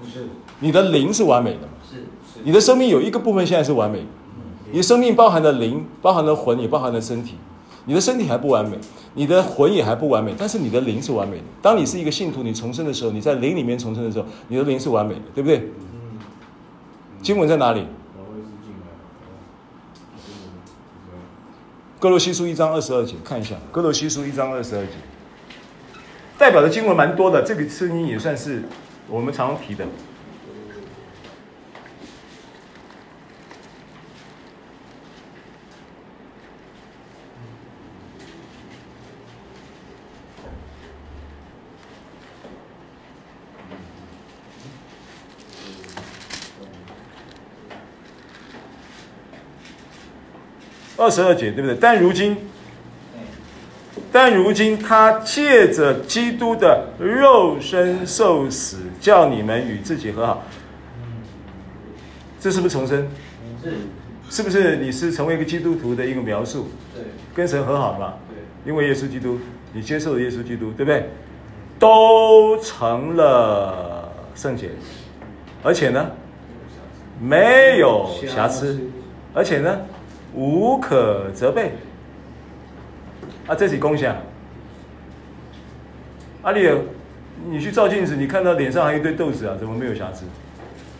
[0.00, 0.26] 不是。
[0.58, 1.74] 你的灵是完美的吗？
[1.88, 2.40] 是是。
[2.42, 4.06] 你的生命有一个部分现在是完美的，
[4.72, 7.36] 你的生命包含了灵，包含了魂，也包含了身体。
[7.84, 8.76] 你的身体还不完美，
[9.16, 11.42] 你的魂也还不完美，但是你的灵是完美的。
[11.62, 15.70] 当你是一个信徒，你重生的时候，你在灵里面重生的时候，你的灵是完美的，对不对？
[17.22, 17.86] 经文在哪里？
[21.98, 23.56] 哥罗西书一章二十二节，看一下。
[23.72, 24.92] 哥罗西书一章二十二节，
[26.36, 28.64] 代表的经文蛮多的，这个声音也算是
[29.08, 29.86] 我们常常提的。
[50.96, 51.76] 二十二节对不对？
[51.78, 52.36] 但如今，
[54.10, 60.42] 但如今他借着基督的肉身受死，叫你们与自己和好。
[62.40, 63.06] 这是不是重生？
[63.62, 63.72] 是，
[64.30, 66.68] 是不是你是成为一个基督徒的一个描述？
[66.94, 67.04] 对，
[67.34, 68.14] 跟神和好了嘛？
[68.30, 69.38] 对，因为耶稣基督，
[69.74, 71.10] 你接受了耶稣基督，对不对？
[71.78, 74.70] 都成了圣洁，
[75.62, 76.10] 而且呢，
[77.20, 78.80] 没有瑕疵，
[79.34, 79.78] 而且呢。
[80.36, 81.72] 无可责备，
[83.46, 84.14] 啊，这是功效。
[86.42, 86.78] 阿丽尔，
[87.48, 90.26] 你去照镜子，你看到脸上还有一堆痘子啊，怎么没有瑕疵？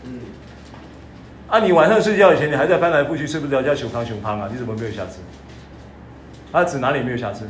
[0.03, 0.19] 嗯。
[1.47, 5.19] 啊，你晚上睡觉以前，你还在翻来覆去，睡不着觉，熊胖熊胖啊，你怎么没有瑕疵？
[6.51, 7.47] 啊，指哪里没有瑕疵？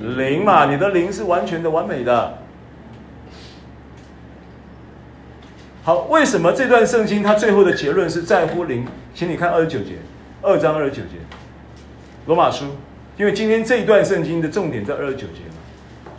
[0.00, 2.38] 零嘛，你的零是完全的完美的。
[5.84, 8.86] 好，为什么这段圣经它最后的结论是在乎零？
[9.14, 9.96] 请你看二十九节，
[10.42, 11.18] 二章二十九节，
[12.26, 12.64] 罗马书。
[13.16, 16.10] 因为今天这一段圣经的重点在二十九节嘛，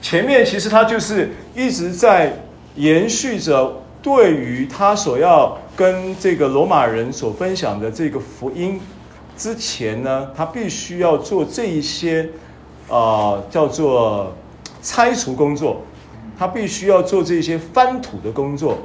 [0.00, 2.32] 前面其实它就是一直在
[2.76, 8.80] 延续着对于他所要跟这个罗马人所分享的这个福音
[9.36, 12.30] 之前呢，他必须要做这一些、
[12.88, 14.32] 呃、叫做
[14.80, 15.82] 拆除工作，
[16.38, 18.78] 他必须要做这些翻土的工作，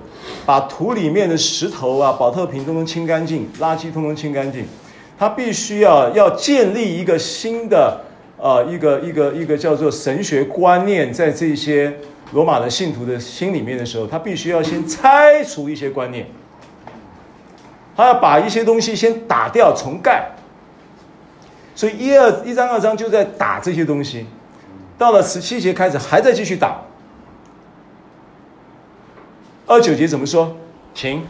[0.45, 4.65] 把土里面的石头啊、宝特瓶通通清干净，垃圾通通清干净。
[5.22, 8.01] 他必须要要建立一个新的
[8.39, 11.95] 呃一个一个一个叫做神学观念，在这些
[12.32, 16.26] 罗马的信徒的心里面的时候，他必须要先拆除一些观念，
[17.95, 20.32] 他要把一些东西先打掉重盖。
[21.76, 24.26] 所以一二一章二章就在打这些东西，
[24.97, 26.82] 到了十七节开始还在继续打。
[29.67, 30.57] 二九节怎么说？
[30.95, 31.22] 请。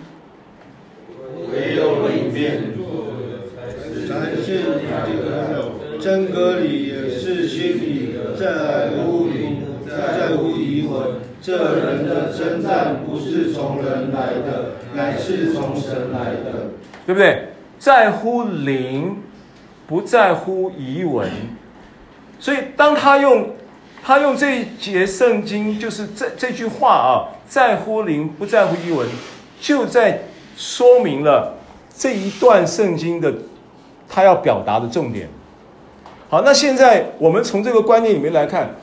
[1.52, 2.80] 唯有里面。
[6.02, 11.22] 真格里也是心里的在乎灵，在乎仪文。
[11.42, 16.72] 这人的称赞不是从人来的，乃是从神来的，
[17.06, 17.50] 对不对？
[17.80, 19.18] 在乎灵，
[19.88, 21.30] 不在乎仪文。
[22.40, 23.52] 所以当他用
[24.04, 29.08] 他用这一节圣经，就是这这句话啊，在乎灵，不在乎仪文，
[29.60, 30.22] 就在
[30.56, 31.58] 说明了
[31.96, 33.34] 这一段圣经的
[34.14, 35.30] 他要表达的重点。
[36.28, 38.76] 好，那现在我们从这个观念里面来看，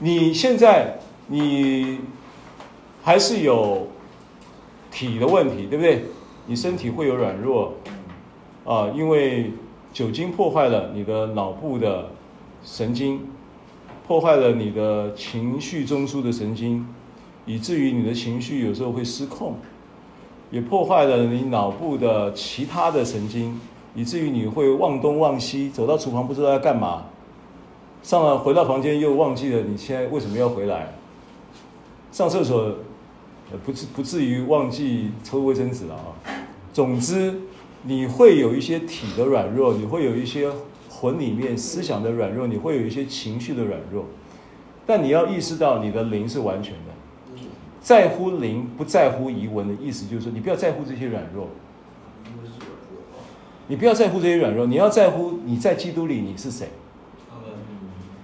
[0.00, 2.00] 你现在你
[3.02, 3.88] 还是有
[4.90, 6.04] 体的问题，对不对？
[6.46, 7.72] 你身体会有软弱
[8.66, 9.50] 啊，因为
[9.94, 12.10] 酒精破坏了你的脑部的
[12.62, 13.26] 神经，
[14.06, 16.86] 破坏了你的情绪中枢的神经，
[17.46, 19.56] 以至于你的情绪有时候会失控，
[20.50, 23.58] 也破坏了你脑部的其他的神经。
[23.94, 27.04] 以至于你会忘东忘西，走到厨房不知道要干嘛，
[28.02, 30.94] 上了回到房间又忘记了你现在为什么要回来，
[32.10, 32.74] 上厕所，
[33.64, 36.10] 不至不至于忘记抽卫生纸了啊。
[36.72, 37.40] 总之，
[37.84, 40.50] 你会有一些体的软弱，你会有一些
[40.90, 44.06] 魂里面思想的软弱，你会有一些情绪的软弱，
[44.84, 47.42] 但你要意识到你的灵是完全的，
[47.80, 51.48] 在乎灵不在乎仪文的意思就是说，你不要在乎这些软弱。
[53.68, 56.68] 你不要在乎这些软弱，你要在乎你在基督里你是谁。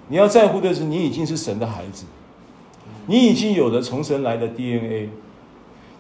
[0.08, 2.04] 你要在乎的是你已经是神的孩子，
[3.06, 5.08] 你已经有了从神来的 DNA，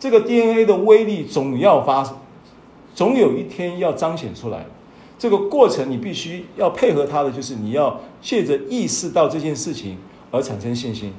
[0.00, 2.18] 这个 DNA 的威力总要发，
[2.94, 4.66] 总有一天要彰显出来。
[5.16, 9.96] 这个过程你必须要配合他的，就是你要借着意识到这件事情
[10.30, 11.12] 而产生信心。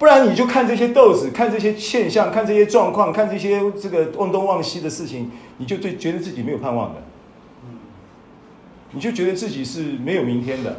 [0.00, 7.02] 不然你就看这些豆子，看这些现象，看这些状况，看这些这个忘东忘西的事情，你就对觉得自己没有盼望的，
[8.92, 10.78] 你就觉得自己是没有明天的。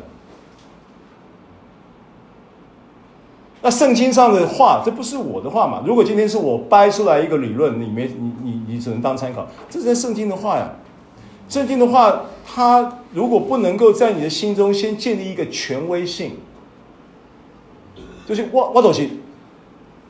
[3.61, 5.84] 那圣经上的话，这不是我的话嘛？
[5.86, 10.72] 如果今天是我掰出来一个理论，你没你你你只能当参考，这是圣经的话呀。
[11.47, 16.38] 圣经的话，它如果不能够在你的心中先建立一个权威性。
[18.28, 19.09] 就是我，我就是，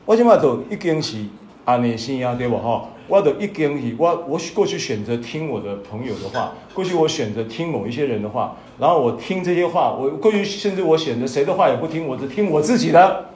[0.04, 1.18] 我现在都已经是
[1.64, 2.88] 安尼生啊，对不哈？
[3.08, 13.26] 我都已经是我，我过去选择听我的朋友的话，过去我选择听某一些人的话，然后我听这些话，我过去甚至我选择谁的话也不听，我只听我自己的。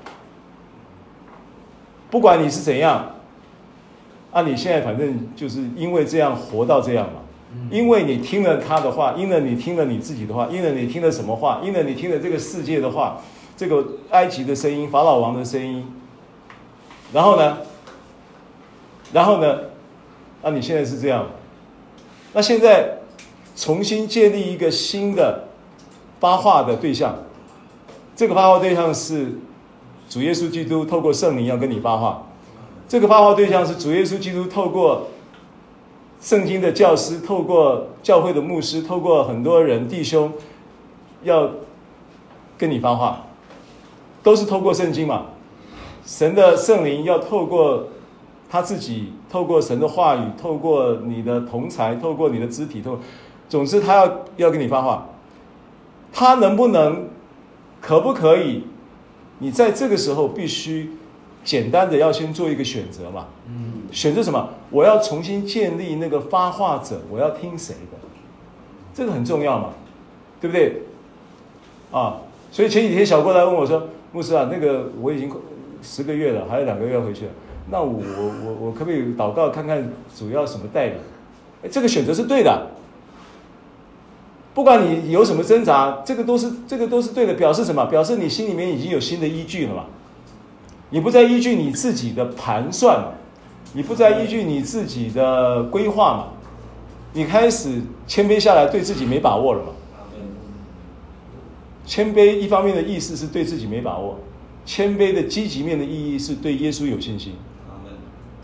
[2.09, 3.17] 不管你是怎样，
[4.31, 7.21] 啊，你现在反正就是因为这样活到这样嘛，
[7.71, 13.21] 因为你听了他的话，因为你听了你自己的话，因为你听了什么话，因为你听了这个世界的话。
[13.57, 15.87] 这个埃及的声音，法老王的声音，
[17.13, 17.59] 然后呢，
[19.13, 19.59] 然后呢，
[20.43, 21.27] 那、啊、你现在是这样，
[22.35, 22.99] 那现在
[23.57, 25.49] 重新建立一个新的
[26.21, 27.17] 发话的对象，
[28.15, 29.39] 这个发话对象是
[30.09, 32.27] 主耶稣基督透过圣灵要跟你发话，
[32.87, 35.09] 这个发话对象是主耶稣基督透过
[36.21, 40.31] 圣经的教师，透过教会的牧师，透过很多人弟兄
[41.23, 41.51] 要
[42.59, 43.26] 跟你发话。
[44.27, 45.27] 都是透过圣经嘛，
[46.05, 47.85] 神的圣灵要透过
[48.51, 52.99] 他自己，透过神的话语，透过你的同侪，透过你的肢体，透，
[53.49, 55.07] 总之他要要跟你发话，
[56.13, 57.09] 他能不能，
[57.81, 58.65] 可不可以？
[59.39, 60.91] 你在这个时候必须
[61.45, 64.49] 简单的要先做一个选择嘛，嗯，选择什么？
[64.73, 67.99] 我要重新建立那个发话者，我要听谁的？
[68.93, 69.69] 这个很重要嘛，
[70.41, 70.83] 对不对？
[71.93, 72.17] 啊，
[72.51, 73.87] 所以前几天小郭来问我说。
[74.17, 75.31] 牧师啊，那个我已经
[75.83, 77.31] 十个月了，还有两个月要回去了。
[77.71, 78.01] 那我
[78.47, 80.95] 我我可不可以祷告看看主要什么带领？
[81.63, 82.69] 哎，这个选择是对的。
[84.55, 87.85] 不管你有什么挣扎，这个都是这个都是对的，表示什么？
[87.85, 89.85] 表示你心里面已经有新的依据了嘛？
[90.89, 92.99] 你不再依据你自己的盘算？
[93.75, 96.29] 你不再依据你自己的规划嘛？
[97.13, 99.73] 你开始谦卑下来，对自己没把握了嘛？
[101.87, 104.19] 谦卑一方面的意思是对自己没把握，
[104.67, 107.33] 谦卑的积极面的意义是对耶稣有信心。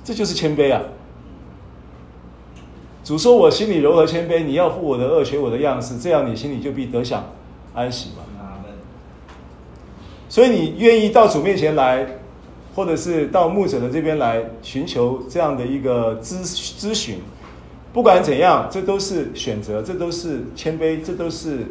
[0.04, 0.80] 这就是谦卑啊！
[3.04, 7.24] 主说：“我心里柔和谦卑，你要负我的恶，学我的样式，这样你心里就必得享
[7.74, 8.22] 安息嘛。”
[10.28, 12.06] 所以你愿意到主面前来，
[12.74, 17.18] 或者是到牧者的这边来寻求这样的一个咨咨询，
[17.92, 21.66] 不管怎样，这都是选择，这都是谦卑，这都是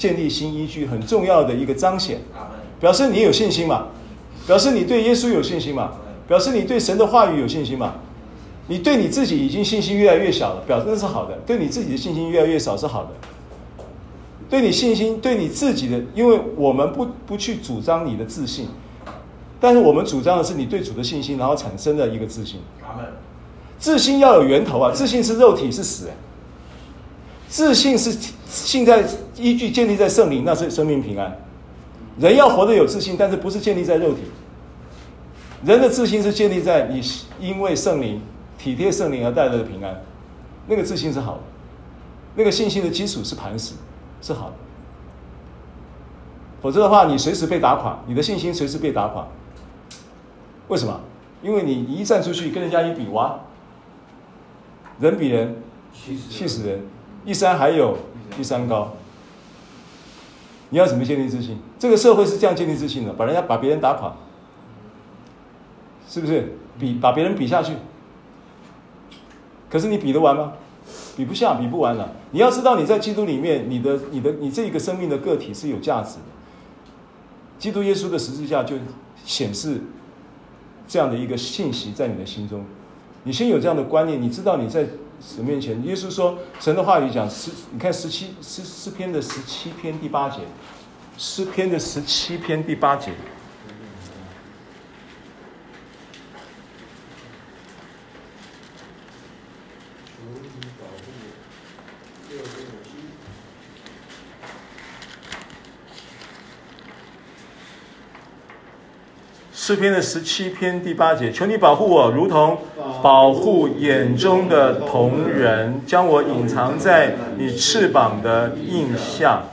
[0.00, 2.18] 建立新依据很重要的一个彰显，
[2.80, 3.88] 表示你有信心嘛，
[4.46, 5.92] 表示你对耶稣有信心嘛。
[6.26, 7.94] 表示你对神的话语有信心嘛？
[8.68, 13.10] 你对你自己已经信心越来越小了，表示那是好的；对你自己的信心越来越少是好的。
[14.48, 18.68] 对你信心，对你自己的，因为我们不不去主张你的自信，
[19.58, 22.60] 但是我们主张的是你对主的信心，然后产生的一个自信。
[23.76, 24.92] 自信要有源头啊！
[24.94, 26.10] 自信是肉体是死，
[27.50, 29.04] 自信是现在
[29.36, 31.36] 依据建立在圣灵，那是生命平安。
[32.16, 34.22] 人要活得有自信，但是不是建立在肉体。
[35.64, 37.02] 人的自信是建立在你
[37.40, 38.22] 因为圣灵
[38.56, 40.00] 体贴圣灵而带来的平安，
[40.68, 41.40] 那个自信是好的，
[42.36, 43.74] 那个信心的基础是磐石，
[44.22, 44.54] 是好的。
[46.62, 49.26] 否则的话，你随时被打垮，你的信心随时被打垮。
[50.68, 51.00] 为什么？
[51.42, 53.40] 因为你一站出去跟人家一比，哇，
[55.00, 55.56] 人比人
[55.98, 56.80] 气死人，
[57.24, 57.96] 一山还有
[58.38, 58.94] 一山高。
[60.70, 61.58] 你要怎么建立自信？
[61.78, 64.14] 这个社会是这样建立自信的，把人家把别人打垮。
[66.08, 67.74] 是不是比把别人比下去？
[69.68, 70.54] 可是你比得完吗？
[71.16, 72.12] 比不下，比不完了。
[72.30, 76.22] 你要知道，你在基督里面，你的、你的、你这一个生命的个体是有价值的。
[77.58, 78.76] 基督耶稣的十字架就
[79.24, 79.82] 显示
[80.88, 82.64] 这样的一个信息在你的心中。
[83.24, 84.86] 你先有这样的观念，你知道你在
[85.20, 85.84] 神面前。
[85.84, 90.38] 耶稣说，神的话语讲十，你看十七诗诗篇的十七篇第八节，
[91.18, 93.12] 诗篇的十七篇第八节。
[109.70, 112.58] 诗篇的十七篇第八节，求你保护我，如同
[113.00, 119.44] 保护眼中的瞳人，将我隐藏在你翅膀的印下。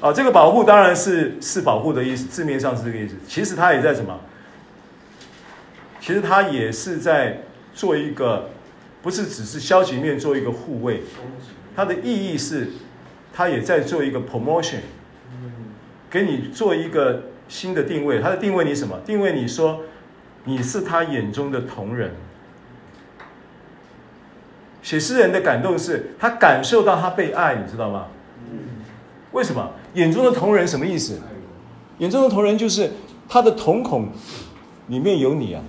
[0.00, 3.14] 啊，这个保护当然是是保护的意思，字面上是这个意思。
[3.28, 4.18] 其实他也在什么？
[6.00, 7.42] 其实他也是在
[7.74, 8.48] 做一个，
[9.02, 11.02] 不是只是消极面做一个护卫，
[11.76, 12.70] 他的意义是，
[13.34, 14.78] 他也在做一个 promotion，
[16.10, 17.24] 给你做一个。
[17.52, 18.98] 新的定位，他的定位你什么？
[19.04, 19.80] 定位你说
[20.44, 22.14] 你是他眼中的同人。
[24.80, 28.06] 写诗人的感动是他感受到他被爱，你知道吗？
[29.32, 29.70] 为什么？
[29.92, 31.20] 眼中的同人什么意思？
[31.98, 32.92] 眼中的同人就是
[33.28, 34.08] 他的瞳孔
[34.86, 35.62] 里面有你啊。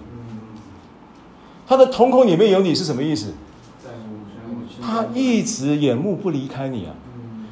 [1.67, 3.33] 他的瞳孔里面有你是什么意思？
[4.81, 6.95] 他一直眼目不离开你啊。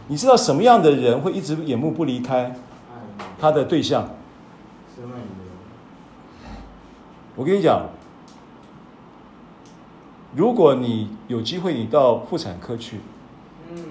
[0.08, 2.56] 你知道什么样的人会一直眼目不离开
[3.38, 4.10] 他的对象？
[7.42, 7.90] 我跟你讲，
[10.36, 13.00] 如果你有机会，你到妇产科去，
[13.72, 13.82] 嗯，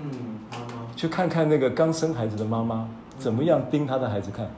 [0.94, 2.88] 去看看那个刚生孩子的妈妈
[3.18, 4.48] 怎么样盯她的孩子看。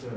[0.00, 0.08] 对，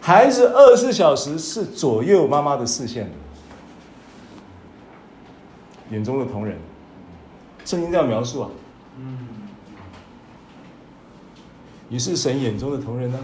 [0.00, 3.12] 孩子二十四小时是左右妈妈的视线的，
[5.92, 6.58] 眼中的瞳人，
[7.64, 8.50] 圣经这样描述啊。
[8.98, 9.16] 嗯，
[11.88, 13.18] 你是神眼中的瞳仁呢？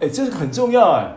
[0.00, 1.12] 哎，这是很重要哎，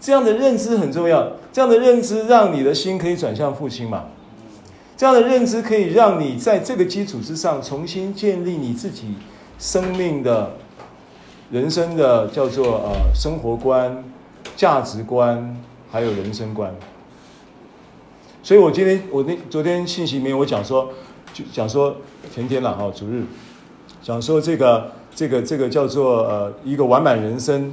[0.00, 4.04] 这样的认知很重要，这样的认知让你的心可以转向父亲嘛，
[4.96, 9.16] 这样的认知可以让你在这个基础之上重新建立你自己
[9.58, 10.52] 生命的、
[11.50, 14.04] 人生的叫做呃生活观、
[14.54, 15.56] 价值观，
[15.90, 16.72] 还有人生观。
[18.44, 20.88] 所以我今天我那昨天信息里面我讲说，
[21.34, 21.96] 就讲说
[22.32, 23.24] 前天了哈，主日
[24.00, 24.92] 讲说这个。
[25.14, 27.72] 这个这个叫做呃一个完满人生，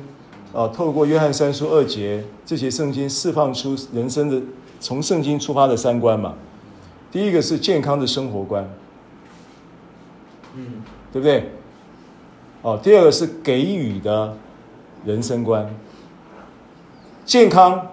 [0.51, 4.41] 呃，透过约翰三书二节这些圣经释放出人生的
[4.79, 6.33] 从圣经出发的三观嘛。
[7.11, 8.69] 第一个是健康的生活观，
[10.55, 11.49] 嗯，对不对？
[12.61, 14.35] 哦，第二个是给予的
[15.05, 15.67] 人生观。
[17.25, 17.87] 健康，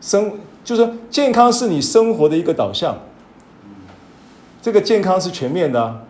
[0.00, 2.96] 生就是说健康是你生活的一个导向。
[4.62, 6.00] 这个健康是全面的啊，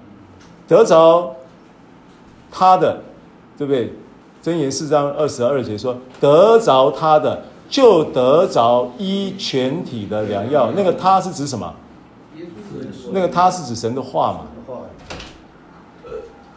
[0.68, 1.34] 得着
[2.52, 3.00] 他的，
[3.58, 3.92] 对不对？
[4.44, 10.70] 箴言四章二十二节说，得着他的，就得着医全体的良药。
[10.76, 11.72] 那个他是指什么？
[13.12, 14.40] 那个他是指神的话嘛？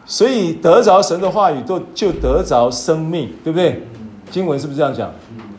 [0.04, 3.82] 所以得着神的话语，都就得着生命，对不对？
[4.30, 5.10] 经文是不是这样讲？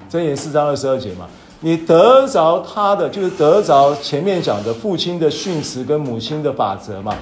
[0.09, 1.27] 箴言四章二十二节嘛。
[1.61, 7.15] 你得着他的，就是得着前面讲的父亲的训词跟母亲的法则嘛。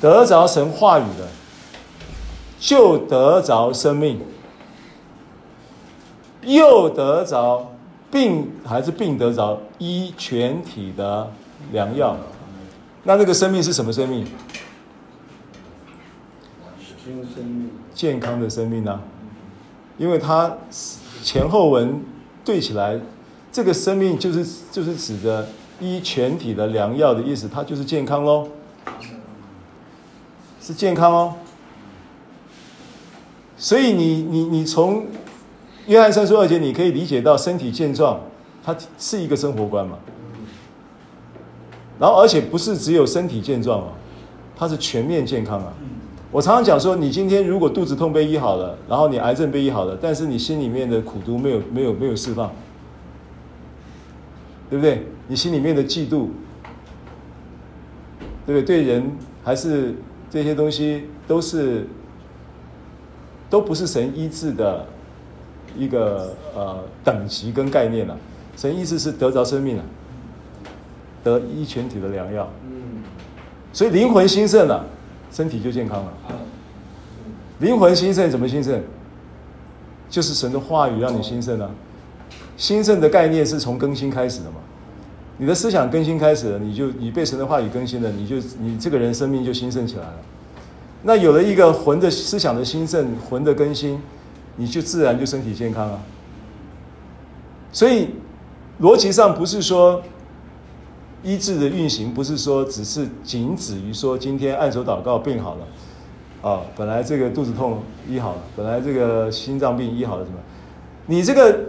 [0.00, 1.26] 得着神话语的，
[2.64, 4.18] 就得着生命，
[6.40, 7.70] 又得着
[8.10, 11.30] 病还是病得着医全体的
[11.72, 12.16] 良药。
[13.02, 14.26] 那那个生命是什么生命？
[17.92, 18.98] 健康的生命呢、
[19.98, 20.56] 因为它
[21.22, 22.02] 前后文。
[22.46, 23.00] 对起来，
[23.50, 25.48] 这个生命就是就是指的
[25.80, 28.48] 医全体的良药的意思，它就是健康喽，
[30.60, 31.34] 是健康哦。
[33.64, 35.06] 所以你你你从
[35.86, 38.20] 约翰三书二节，你可以理解到身体健壮，
[38.62, 39.96] 它是一个生活观嘛。
[41.98, 43.88] 然后而且不是只有身体健壮啊，
[44.54, 45.72] 它是全面健康啊。
[46.30, 52.52] 我常常讲说，你今天如果肚子痛被医好了，然后你癌症被医好了，但是你心里面的苦毒没有没有没有释放，
[54.68, 55.06] 对不对？
[55.26, 56.28] 你心里面的嫉妒，
[58.44, 58.62] 对不对？
[58.62, 59.10] 对人
[59.42, 59.94] 还是
[60.28, 61.86] 这些东西都是
[63.54, 64.84] 都不是神医治的
[65.78, 68.18] 一个呃等级跟概念了。
[68.56, 69.82] 神医治是得着生命了，
[71.22, 72.50] 得医全体的良药。
[72.64, 73.04] 嗯，
[73.72, 74.84] 所以灵魂兴盛了。
[75.30, 76.12] 身体就健康了。
[77.60, 78.82] 灵魂兴盛怎么兴盛？
[80.10, 81.70] 就是神的话语让你兴盛啊。
[82.56, 84.56] 兴盛的概念是从更新开始的嘛。
[85.38, 90.14] 你的思想更新开始了，你就你被神的话语更新了，你就你这个人生命就兴盛起来了。
[91.04, 94.02] 那有了一个魂的思想的兴盛，魂的更新，
[94.56, 96.02] 你就自然就身体健康了。
[97.70, 98.08] 所以
[98.80, 100.02] 逻辑上不是说。
[101.26, 110.36] 医治的运行不是说只是仅止于说今天按手祷告病好了，啊，本来这个肚子痛医好了，本来这个心脏病医好了，什么？
[111.06, 111.60] 你这个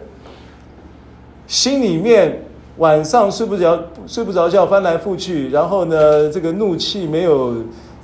[1.47, 2.43] 心里面
[2.79, 7.55] 晚上睡不着睡不着觉，翻来覆去，然后呢，这个怒气没有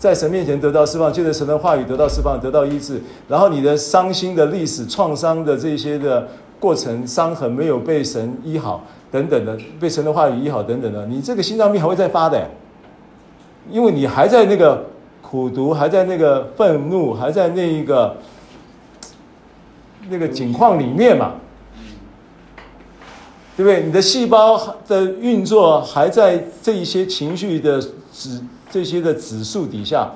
[0.01, 6.27] 在神面前得到释放，借着神的话语得到释放，得到医治，然后你的伤心的历史创伤的这些的
[6.59, 8.83] 过程伤痕没有被神医好。
[9.11, 12.49] 等等的，被神的话语医好，等等的，你这个心脏病还会再发的，
[13.69, 14.85] 因为你还在那个
[15.21, 18.17] 苦毒，还在那个愤怒，还在那一个
[20.09, 21.33] 那个境况里面嘛，
[23.55, 23.83] 对不对？
[23.83, 27.79] 你的细胞的运作还在这一些情绪的
[28.11, 28.41] 指
[28.71, 30.11] 这些的指数底下，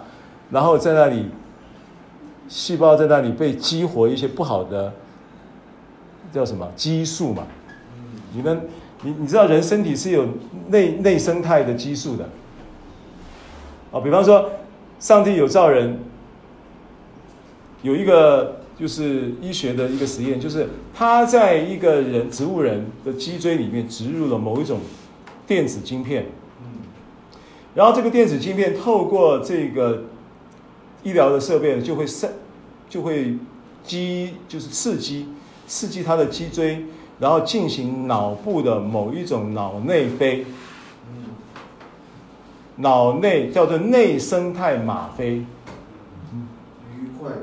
[0.49, 1.27] 然后在那里，
[2.47, 4.91] 细胞在那里被激活一些不好的
[6.31, 7.43] 叫什么激素嘛，
[8.33, 8.61] 你们。
[9.03, 10.25] 你你知道人身体是有
[10.69, 12.27] 内内生态的激素的，
[13.91, 14.49] 啊，比方说，
[14.99, 15.99] 上帝有造人，
[17.83, 24.79] 有一个就是医学的一个实验，就是他在一个人植物人的脊椎里面植入了某一种
[25.45, 26.25] 电子晶片，
[27.75, 30.05] 然后这个电子晶片透过这个
[31.03, 32.31] 医疗的设备就会生
[32.89, 33.37] 就会
[33.83, 35.27] 激就是刺激
[35.67, 36.83] 刺激他的脊椎。
[37.17, 40.45] 然后进行脑部的某一种脑内啡，
[42.75, 45.45] 脑内叫做内生态吗啡，愉
[47.17, 47.37] 快的。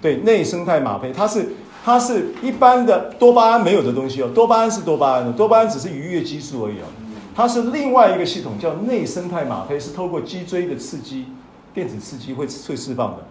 [0.00, 6.86] 对，内生态吗啡，它是它是一般的多巴胺没有的东西哦，多巴胺是多巴胺的，多巴胺只是愉悦激素而已哦，
[7.36, 11.26] 它是另外一个系统叫内生态吗啡，是透过脊椎的刺激，
[11.74, 13.26] 电子刺激会会释放的。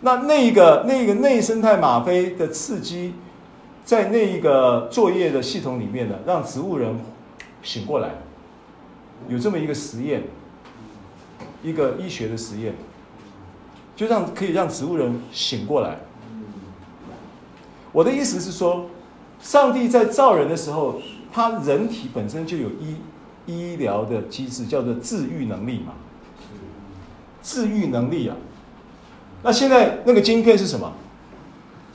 [0.00, 3.14] 那那一个那个内生态吗啡的刺激。
[3.82, 6.94] 在那一个作业的系统里面呢，让植物人
[7.60, 8.10] 醒过来，
[9.26, 10.22] 有这么一个实验，
[11.60, 12.72] 一个医学的实验，
[13.96, 15.96] 就让可以让植物人醒过来。
[17.90, 18.86] 我的意思是说，
[19.40, 21.00] 上帝在造人的时候，
[21.32, 22.96] 他人体本身就有医
[23.46, 25.92] 医疗的机制，叫做治愈能力嘛，
[27.42, 28.36] 治愈能力啊。
[29.42, 30.92] 那现在那个晶片是什么？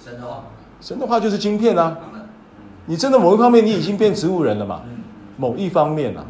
[0.03, 0.43] 神的话。
[0.81, 1.97] 神的话就是晶片啊！
[2.85, 4.81] 你真的某一方面你已经变植物人了嘛？
[5.35, 6.23] 某一方面啊，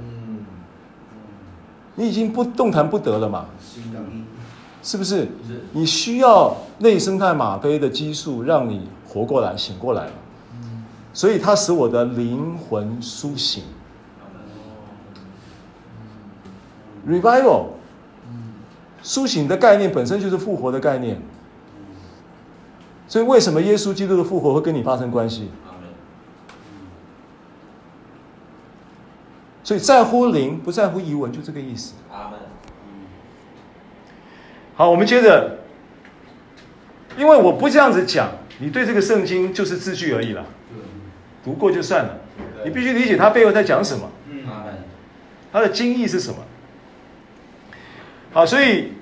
[1.96, 3.48] 你已经不动弹不得了嘛？
[4.82, 5.28] 是不是？
[5.74, 10.08] 你需要内生态吗啡的激素让你活过来、醒过来，
[11.16, 13.64] 所以它使我的灵魂苏醒。
[17.08, 17.68] Revival，
[19.02, 21.22] 苏醒的概念本身就是复活的概念。
[23.08, 25.50] 所以为什么耶稣基督的复活会跟你发生关系？
[29.64, 31.94] 所以在乎灵，不在乎仪文，就这个意思。
[34.76, 35.60] 好，我们接着，
[37.18, 40.46] 因为我不这样子讲，你对这个圣经就是字句而已了，
[41.46, 42.18] 读过就算了。
[42.66, 44.12] 你必须理解它背后在讲什么，
[45.54, 46.38] 它的经义是什么。
[48.34, 48.94] 好，所以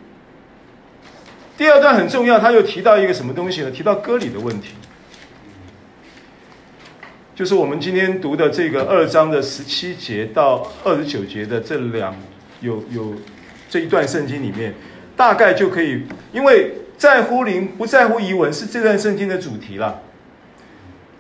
[1.57, 3.71] 第二段很重要，他又提到一个什么东西呢？
[3.71, 4.73] 提到割礼的问题，
[7.33, 12.13] 就是我们今天读的这个二章的十七节到二十九节的这两
[12.61, 13.15] 有有
[13.69, 14.75] 这一段圣经里面。
[15.15, 20.01] 大概就可以，因为在乎灵不在乎遗文是这段圣经的主题了。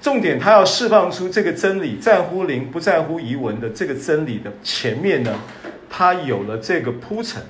[0.03, 5.33] 重点，他要释放出这个真理，在乎灵不在乎仪文的这个真理的前面呢，
[5.89, 7.41] 他有了这个铺陈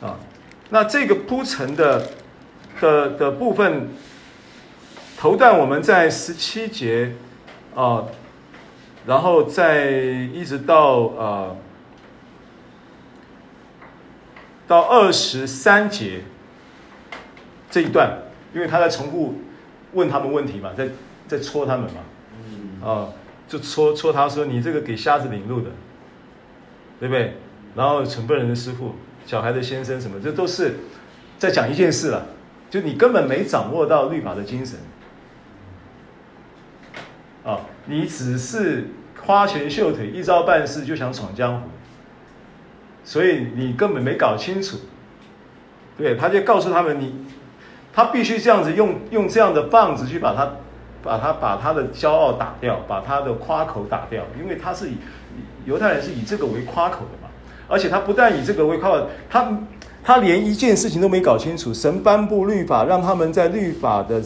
[0.00, 0.18] 啊。
[0.70, 2.08] 那这个铺陈的
[2.80, 3.88] 的的部分，
[5.16, 7.12] 头段我们在十七节
[7.72, 8.06] 啊，
[9.06, 11.54] 然后再一直到啊。
[14.66, 16.20] 到二十三节
[17.70, 18.18] 这一段，
[18.52, 19.36] 因为他在重复
[19.92, 20.88] 问他们问题嘛，在
[21.28, 22.00] 在戳他们嘛，
[22.80, 23.12] 啊、哦，
[23.46, 25.70] 就戳戳他说：“你这个给瞎子领路的，
[26.98, 27.36] 对不对？”
[27.76, 30.76] 然后蠢笨人的师傅、小孩的先生什么，这都是
[31.38, 32.26] 在讲一件事了，
[32.70, 34.78] 就你根本没掌握到律法的精神，
[37.44, 38.88] 啊、哦，你只是
[39.24, 41.68] 花拳绣腿、一招半式就想闯江湖。
[43.04, 44.78] 所以你根本没搞清楚，
[45.96, 47.24] 对，他就告诉他们你，
[47.90, 50.56] 他必须这样子用用这样的棒子去把他，
[51.02, 54.96] 把他把他的骄傲打掉，把他的夸口打掉，因为他是以
[55.64, 57.28] 犹太人是以这个为夸口的嘛，
[57.68, 59.58] 而且他不但以这个为夸口，他
[60.02, 64.22] 他连一件事情都没搞清楚，神颁布律法，让他们在律法的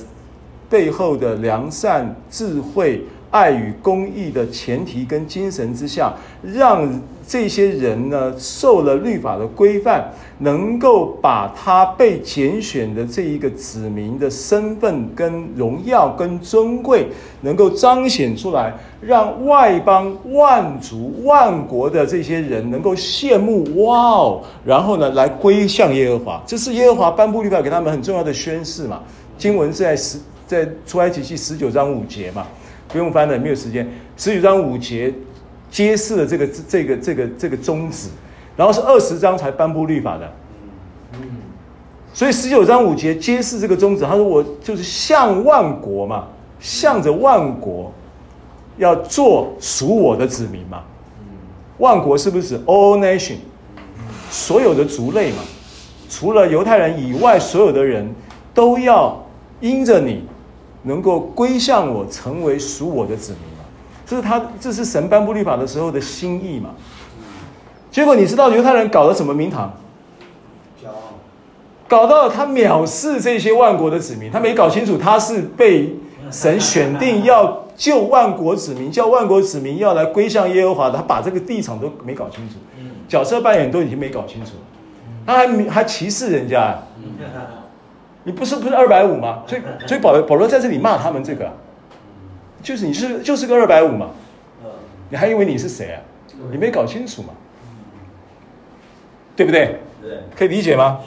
[0.71, 6.89] 背后的良善、智慧、爱与公义的前提跟精神之下，让。
[7.25, 17.07] 这些人呢，受了律法的规范，能够把他被拣选的这一个子民的身份、跟荣耀、跟尊贵，
[17.43, 24.43] 能够彰显出来，让外邦万族万国的这些人能够羡慕，哇哦！
[24.65, 26.43] 然后呢，来归向耶和华。
[26.45, 29.01] 这是耶和华颁布律法给他们很重要的宣誓嘛。
[29.39, 32.47] 经文是在十在出埃及记十九章五节嘛，
[32.93, 33.89] 不用翻了，没有时间。
[34.17, 35.13] 十九章五节。
[35.71, 38.11] 揭示了这个这个这个这个宗旨，
[38.55, 40.31] 然后是二十章才颁布律法的，
[41.15, 41.21] 嗯
[42.13, 44.05] 所以十九章五节揭示这个宗旨。
[44.05, 46.27] 他说：“我就是向万国嘛，
[46.61, 47.91] 向着万国
[48.77, 50.83] 要做属我的子民嘛。
[51.79, 53.37] 万国是不是 all nation？
[54.31, 55.39] 所有的族类嘛，
[56.11, 58.07] 除了犹太人以外，所有的人
[58.53, 59.19] 都要
[59.61, 60.23] 因着你
[60.83, 63.65] 能够归向我，成为属我的子民嘛。”
[64.05, 66.71] 这是他，这是神颁布律法的时候的心意嘛？
[67.91, 69.73] 结果你知道犹太人搞了什么名堂？
[70.83, 70.95] 骄傲，
[71.89, 75.95] 搞到他藐视这些万国的子民，他没搞清楚他是被
[76.31, 82.57] 神选定要救万国子民，叫万国子民要来归向耶和华，他把这个地场都没搞清楚，
[83.09, 84.53] 角色扮演都已经没搞清楚，
[85.27, 86.79] 他还还歧视人家，
[88.25, 89.43] 你不是不是二百五吗？
[89.47, 91.51] 所以所以保罗保罗在这里骂他们这个。
[92.63, 94.11] 就是你是就是个二百五嘛，
[95.11, 96.01] 你还以为你是谁啊？
[96.51, 97.31] 你没搞清楚嘛，
[99.35, 99.81] 对不对？
[100.37, 101.01] 可以理解吗？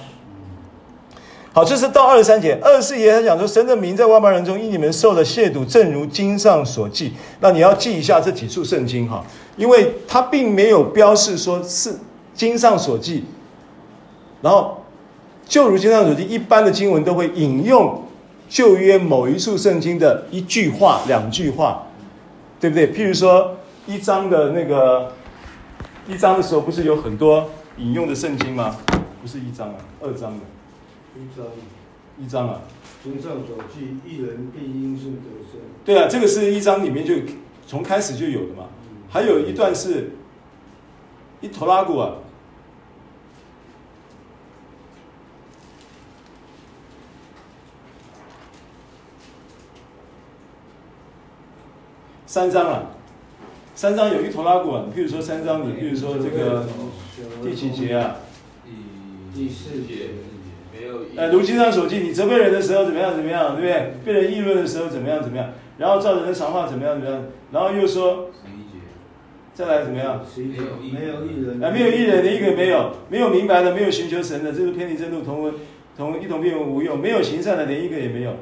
[1.53, 7.13] 好，这是到二十三节，二十四节他讲说，神的名在外邦人中因你们受了亵渎，正如经上所记。
[7.39, 9.24] 那你要记一下这几处圣经哈，
[9.55, 11.95] 因为他并没有标示说是
[12.34, 13.24] 经上所记，
[14.41, 14.84] 然后
[15.46, 18.02] 就如经上所记，一般的经文都会引用。
[18.48, 21.88] 旧约某一处圣经的一句话、两句话，
[22.60, 22.93] 对不对？
[22.93, 25.12] 譬如说一章的那个
[26.08, 28.78] 一章的时候，不是有很多引用的圣经吗？
[29.20, 30.39] 不是一章啊，二章的。
[31.16, 31.46] 一章，
[32.20, 32.62] 一章啊。
[33.04, 35.22] 经上所记，一人必因信得
[35.52, 35.60] 生。
[35.84, 37.16] 对啊，这个是一章里面就
[37.66, 38.66] 从开始就有的嘛。
[39.10, 40.12] 还有一段是
[41.41, 42.12] 一拖拉古啊。
[52.36, 52.91] 三章啊，
[53.75, 54.86] 三章有一头拉过啊。
[54.89, 56.65] 你譬如说三章，你譬如说这个
[57.41, 58.17] 第几节啊？
[59.33, 60.09] 第四节。
[61.15, 63.93] 呃，如经上所记，你责备人的时候怎么样怎么样，对不对？
[64.03, 67.23] 被人议论的时候怎么样怎么样，然后照人的常话怎么样怎么样，
[67.53, 68.31] 然后又说，
[69.53, 70.21] 再来怎么样？
[70.36, 75.53] 没有没有义人，啊，没有义人的一个没有，没有明白的，没有寻求神的，这是偏离正路，同文
[75.95, 78.36] 同一同变为无用，没有行善的，连一个也没有。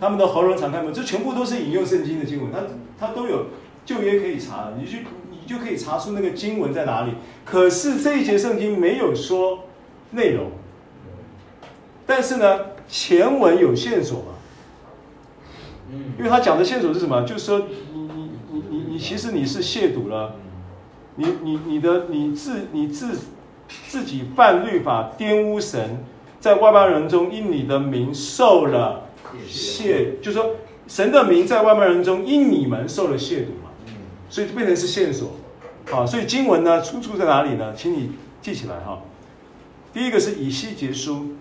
[0.00, 0.90] 他们的喉咙敞开吗？
[0.94, 2.60] 这全部都是引用圣经的经文，他
[2.98, 3.46] 他都有
[3.84, 4.98] 旧约可以查，你就
[5.30, 7.12] 你就可以查出那个经文在哪里。
[7.44, 9.64] 可是这一节圣经没有说
[10.10, 10.50] 内容，
[12.06, 14.34] 但是呢，前文有线索嘛？
[16.18, 17.22] 因为他讲的线索是什么？
[17.22, 17.60] 就是说
[17.92, 20.34] 你你你你你其实你是亵渎了，
[21.16, 23.18] 你你你的你自你自
[23.88, 26.04] 自己犯律法玷污神，
[26.38, 29.07] 在外邦人中因你的名受了。
[29.48, 30.56] 亵，就是说，
[30.86, 33.70] 神的名在外邦人中因你们受了亵渎嘛，
[34.30, 35.32] 所以就变成是线索，
[35.92, 37.74] 啊，所以经文呢出处在哪里呢？
[37.76, 39.02] 请你记起来哈。
[39.92, 41.34] 第一个是以西结书，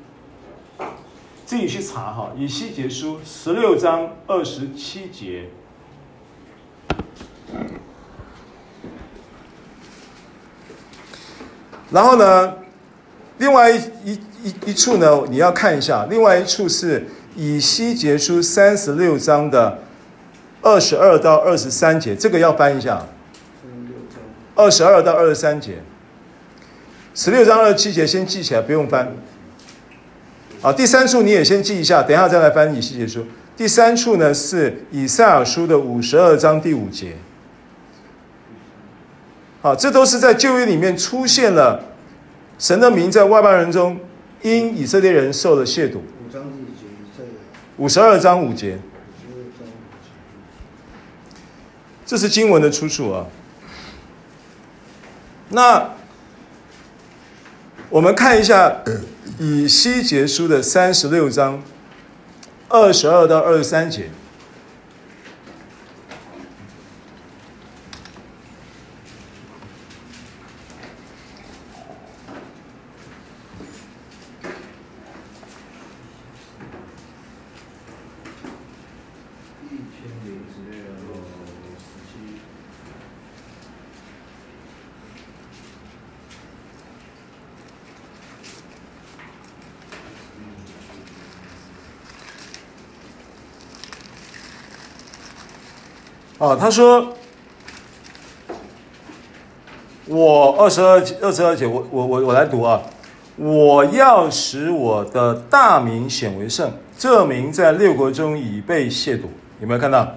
[1.45, 2.31] 自己去查哈。
[2.37, 5.45] 以西结书十六章二十七节，
[11.91, 12.55] 然后呢，
[13.37, 14.13] 另外一一
[14.43, 17.07] 一一处呢，你要看一下，另外一处是。
[17.37, 19.77] 以西结书三十六章的
[20.63, 23.05] 二十二到二十三节，这个要翻一下。
[24.55, 25.75] 二十二到二十三节，
[27.13, 29.13] 十六章二十七节先记起来，不用翻。
[30.61, 33.23] 好，第三处你也先记一下，等一下再来翻以西结书。
[33.55, 37.17] 第三处呢是以赛亚书的五十二章第五节。
[39.61, 41.83] 好，这都是在旧约里面出现了
[42.57, 43.99] 神的名在外邦人中
[44.41, 45.97] 因以色列人受了亵渎。
[47.77, 48.79] 五十二章五节，
[52.05, 53.27] 这是经文的出处啊。
[55.49, 55.91] 那
[57.89, 58.83] 我们看一下
[59.37, 61.61] 以西结书的三十六章
[62.67, 64.09] 二十二到二十三节。
[96.39, 97.15] 啊，他说
[100.05, 102.79] ：“我二十二二十二节，我我我我来读啊！
[103.37, 109.23] 我要使我的大名显为圣，这名在六国中已被亵渎。
[109.59, 110.07] 有没有看到？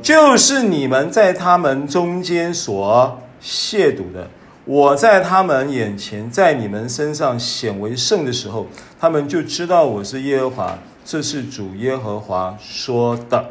[0.00, 4.30] 就是你们在他们中间所亵渎的。
[4.64, 8.66] 我在他们眼前，在你们身上显为圣的时候，
[8.98, 10.78] 他们就知道我是耶和华。
[11.04, 13.50] 这是主耶和华说的。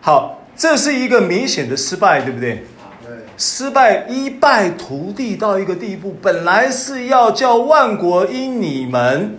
[0.00, 2.64] 好。”这是一个明显的失败，对不对？
[3.38, 9.36] 失败一败涂地到一个地步，本来是要叫万国因你们，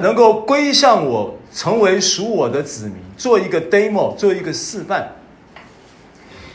[0.00, 5.12] 能够归向我，成为属我的子民，做一个 demo，做一个示范。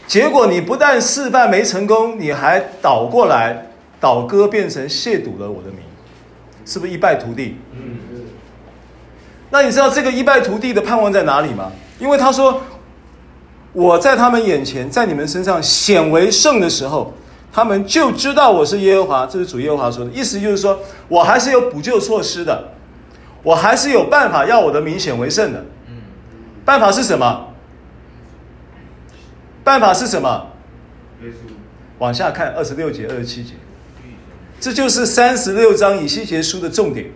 [0.06, 3.68] 结果你不但示范没成功，你还倒过来
[4.02, 5.80] 倒戈，变成亵渎了我的名，
[6.66, 7.58] 是不是一败涂地？
[7.72, 8.00] 嗯。
[9.52, 11.72] 那你知道这个一败涂地的盼望在哪里吗？
[12.00, 12.62] 因为他说。
[13.74, 17.14] 我在他们眼前，在你们身上显为圣的时候，
[17.52, 19.26] 他们就知道我是耶和华。
[19.26, 22.72] 这是主耶和华说的，意思就是说我还是有补救措施的，
[23.42, 25.66] 我还是有办法要我的名显为圣的。
[26.64, 27.48] 办法是什么？
[29.64, 30.48] 办法是什么？
[31.98, 33.54] 往下看二十六节、二十七节，
[34.60, 37.08] 这就是三十六章以西结书的重点，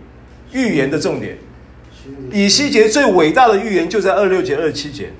[0.52, 1.38] 预言的重点。
[2.32, 5.12] 以西结最伟大的预言就在二十六节、二十七节。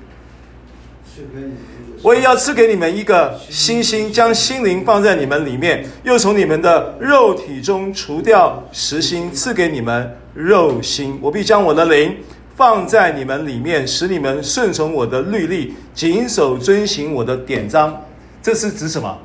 [2.01, 11.19] 我也要赐给你们一个新心，将心灵放在你们里面，又从你们的肉体中除掉实心，赐给你们肉心。
[11.21, 12.15] 我必将我的灵
[12.55, 18.01] 放在你们里面，使你们顺从我的律例，谨守遵行我的典章。
[18.41, 19.17] 这是指什么？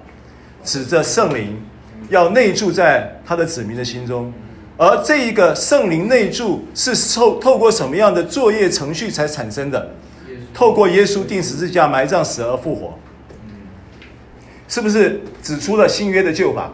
[0.65, 1.57] 指着圣灵
[2.09, 4.33] 要内住在他的子民的心中，
[4.77, 9.91] 而这一个圣灵内住是透透过什么样的作业程序才产生的？
[10.55, 12.97] 透过耶稣钉十字架、埋葬、死而复活，
[14.69, 16.71] 是不是指出了新约的救法？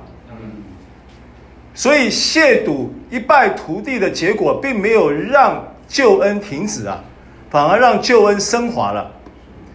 [1.74, 7.02] 所以亵渎一败涂地的结果，并没有让救恩停止啊，
[7.48, 9.10] 反而让救恩升华了。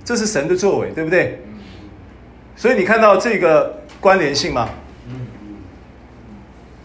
[0.04, 1.42] 这是神的作为，对不对？
[2.56, 4.70] 所以你看到这个关联性吗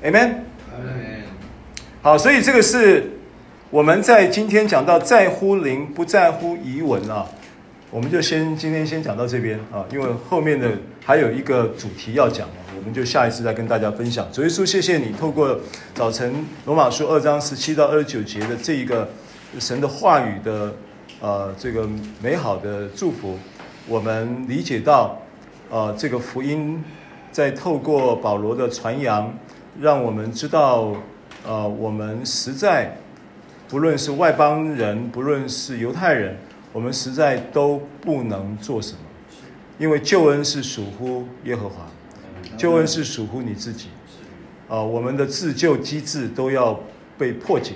[0.02, 0.36] ？Amen。
[2.00, 3.19] 好，所以这个是。
[3.70, 7.24] 我们在今天讲到在乎灵，不在乎仪文啊，
[7.88, 10.72] 我们就先今天先讲到这边啊，因为后面的
[11.04, 14.26] 还有一个主题要讲，我们就下一次再跟大家分享。
[14.32, 15.56] 主耶稣，谢谢你透过
[15.94, 19.08] 早晨罗马书二章十七到二十九节的这一个
[19.60, 20.74] 神的话语的
[21.20, 21.88] 呃这个
[22.20, 23.38] 美好的祝福，
[23.86, 25.16] 我们理解到
[25.70, 26.82] 呃这个福音
[27.30, 29.32] 在透过保罗的传扬，
[29.80, 30.92] 让我们知道
[31.46, 32.96] 呃我们实在。
[33.70, 36.36] 不论是外邦人，不论是犹太人，
[36.72, 38.98] 我们实在都不能做什么，
[39.78, 41.86] 因为救恩是属乎耶和华，
[42.56, 43.86] 救恩是属乎你自己。
[44.68, 46.80] 啊，我们的自救机制都要
[47.16, 47.74] 被破解，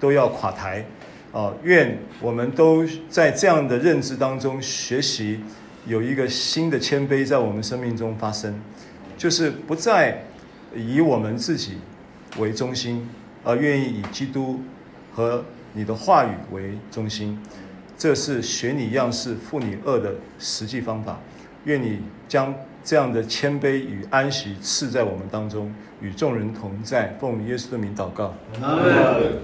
[0.00, 0.84] 都要垮台。
[1.30, 5.38] 啊，愿我们都在这样的认知当中学习，
[5.86, 8.60] 有一个新的谦卑在我们生命中发生，
[9.16, 10.24] 就是不再
[10.74, 11.74] 以我们自己
[12.38, 13.08] 为中心，
[13.44, 14.60] 而愿意以基督。
[15.14, 17.38] 和你的话语为中心，
[17.96, 21.18] 这是学你样式、负你恶的实际方法。
[21.64, 27.16] 愿你将这样的谦卑与安息赐在我们当中，与众人同在。
[27.20, 28.34] 奉耶稣的名祷告。
[28.60, 29.38] 阿门。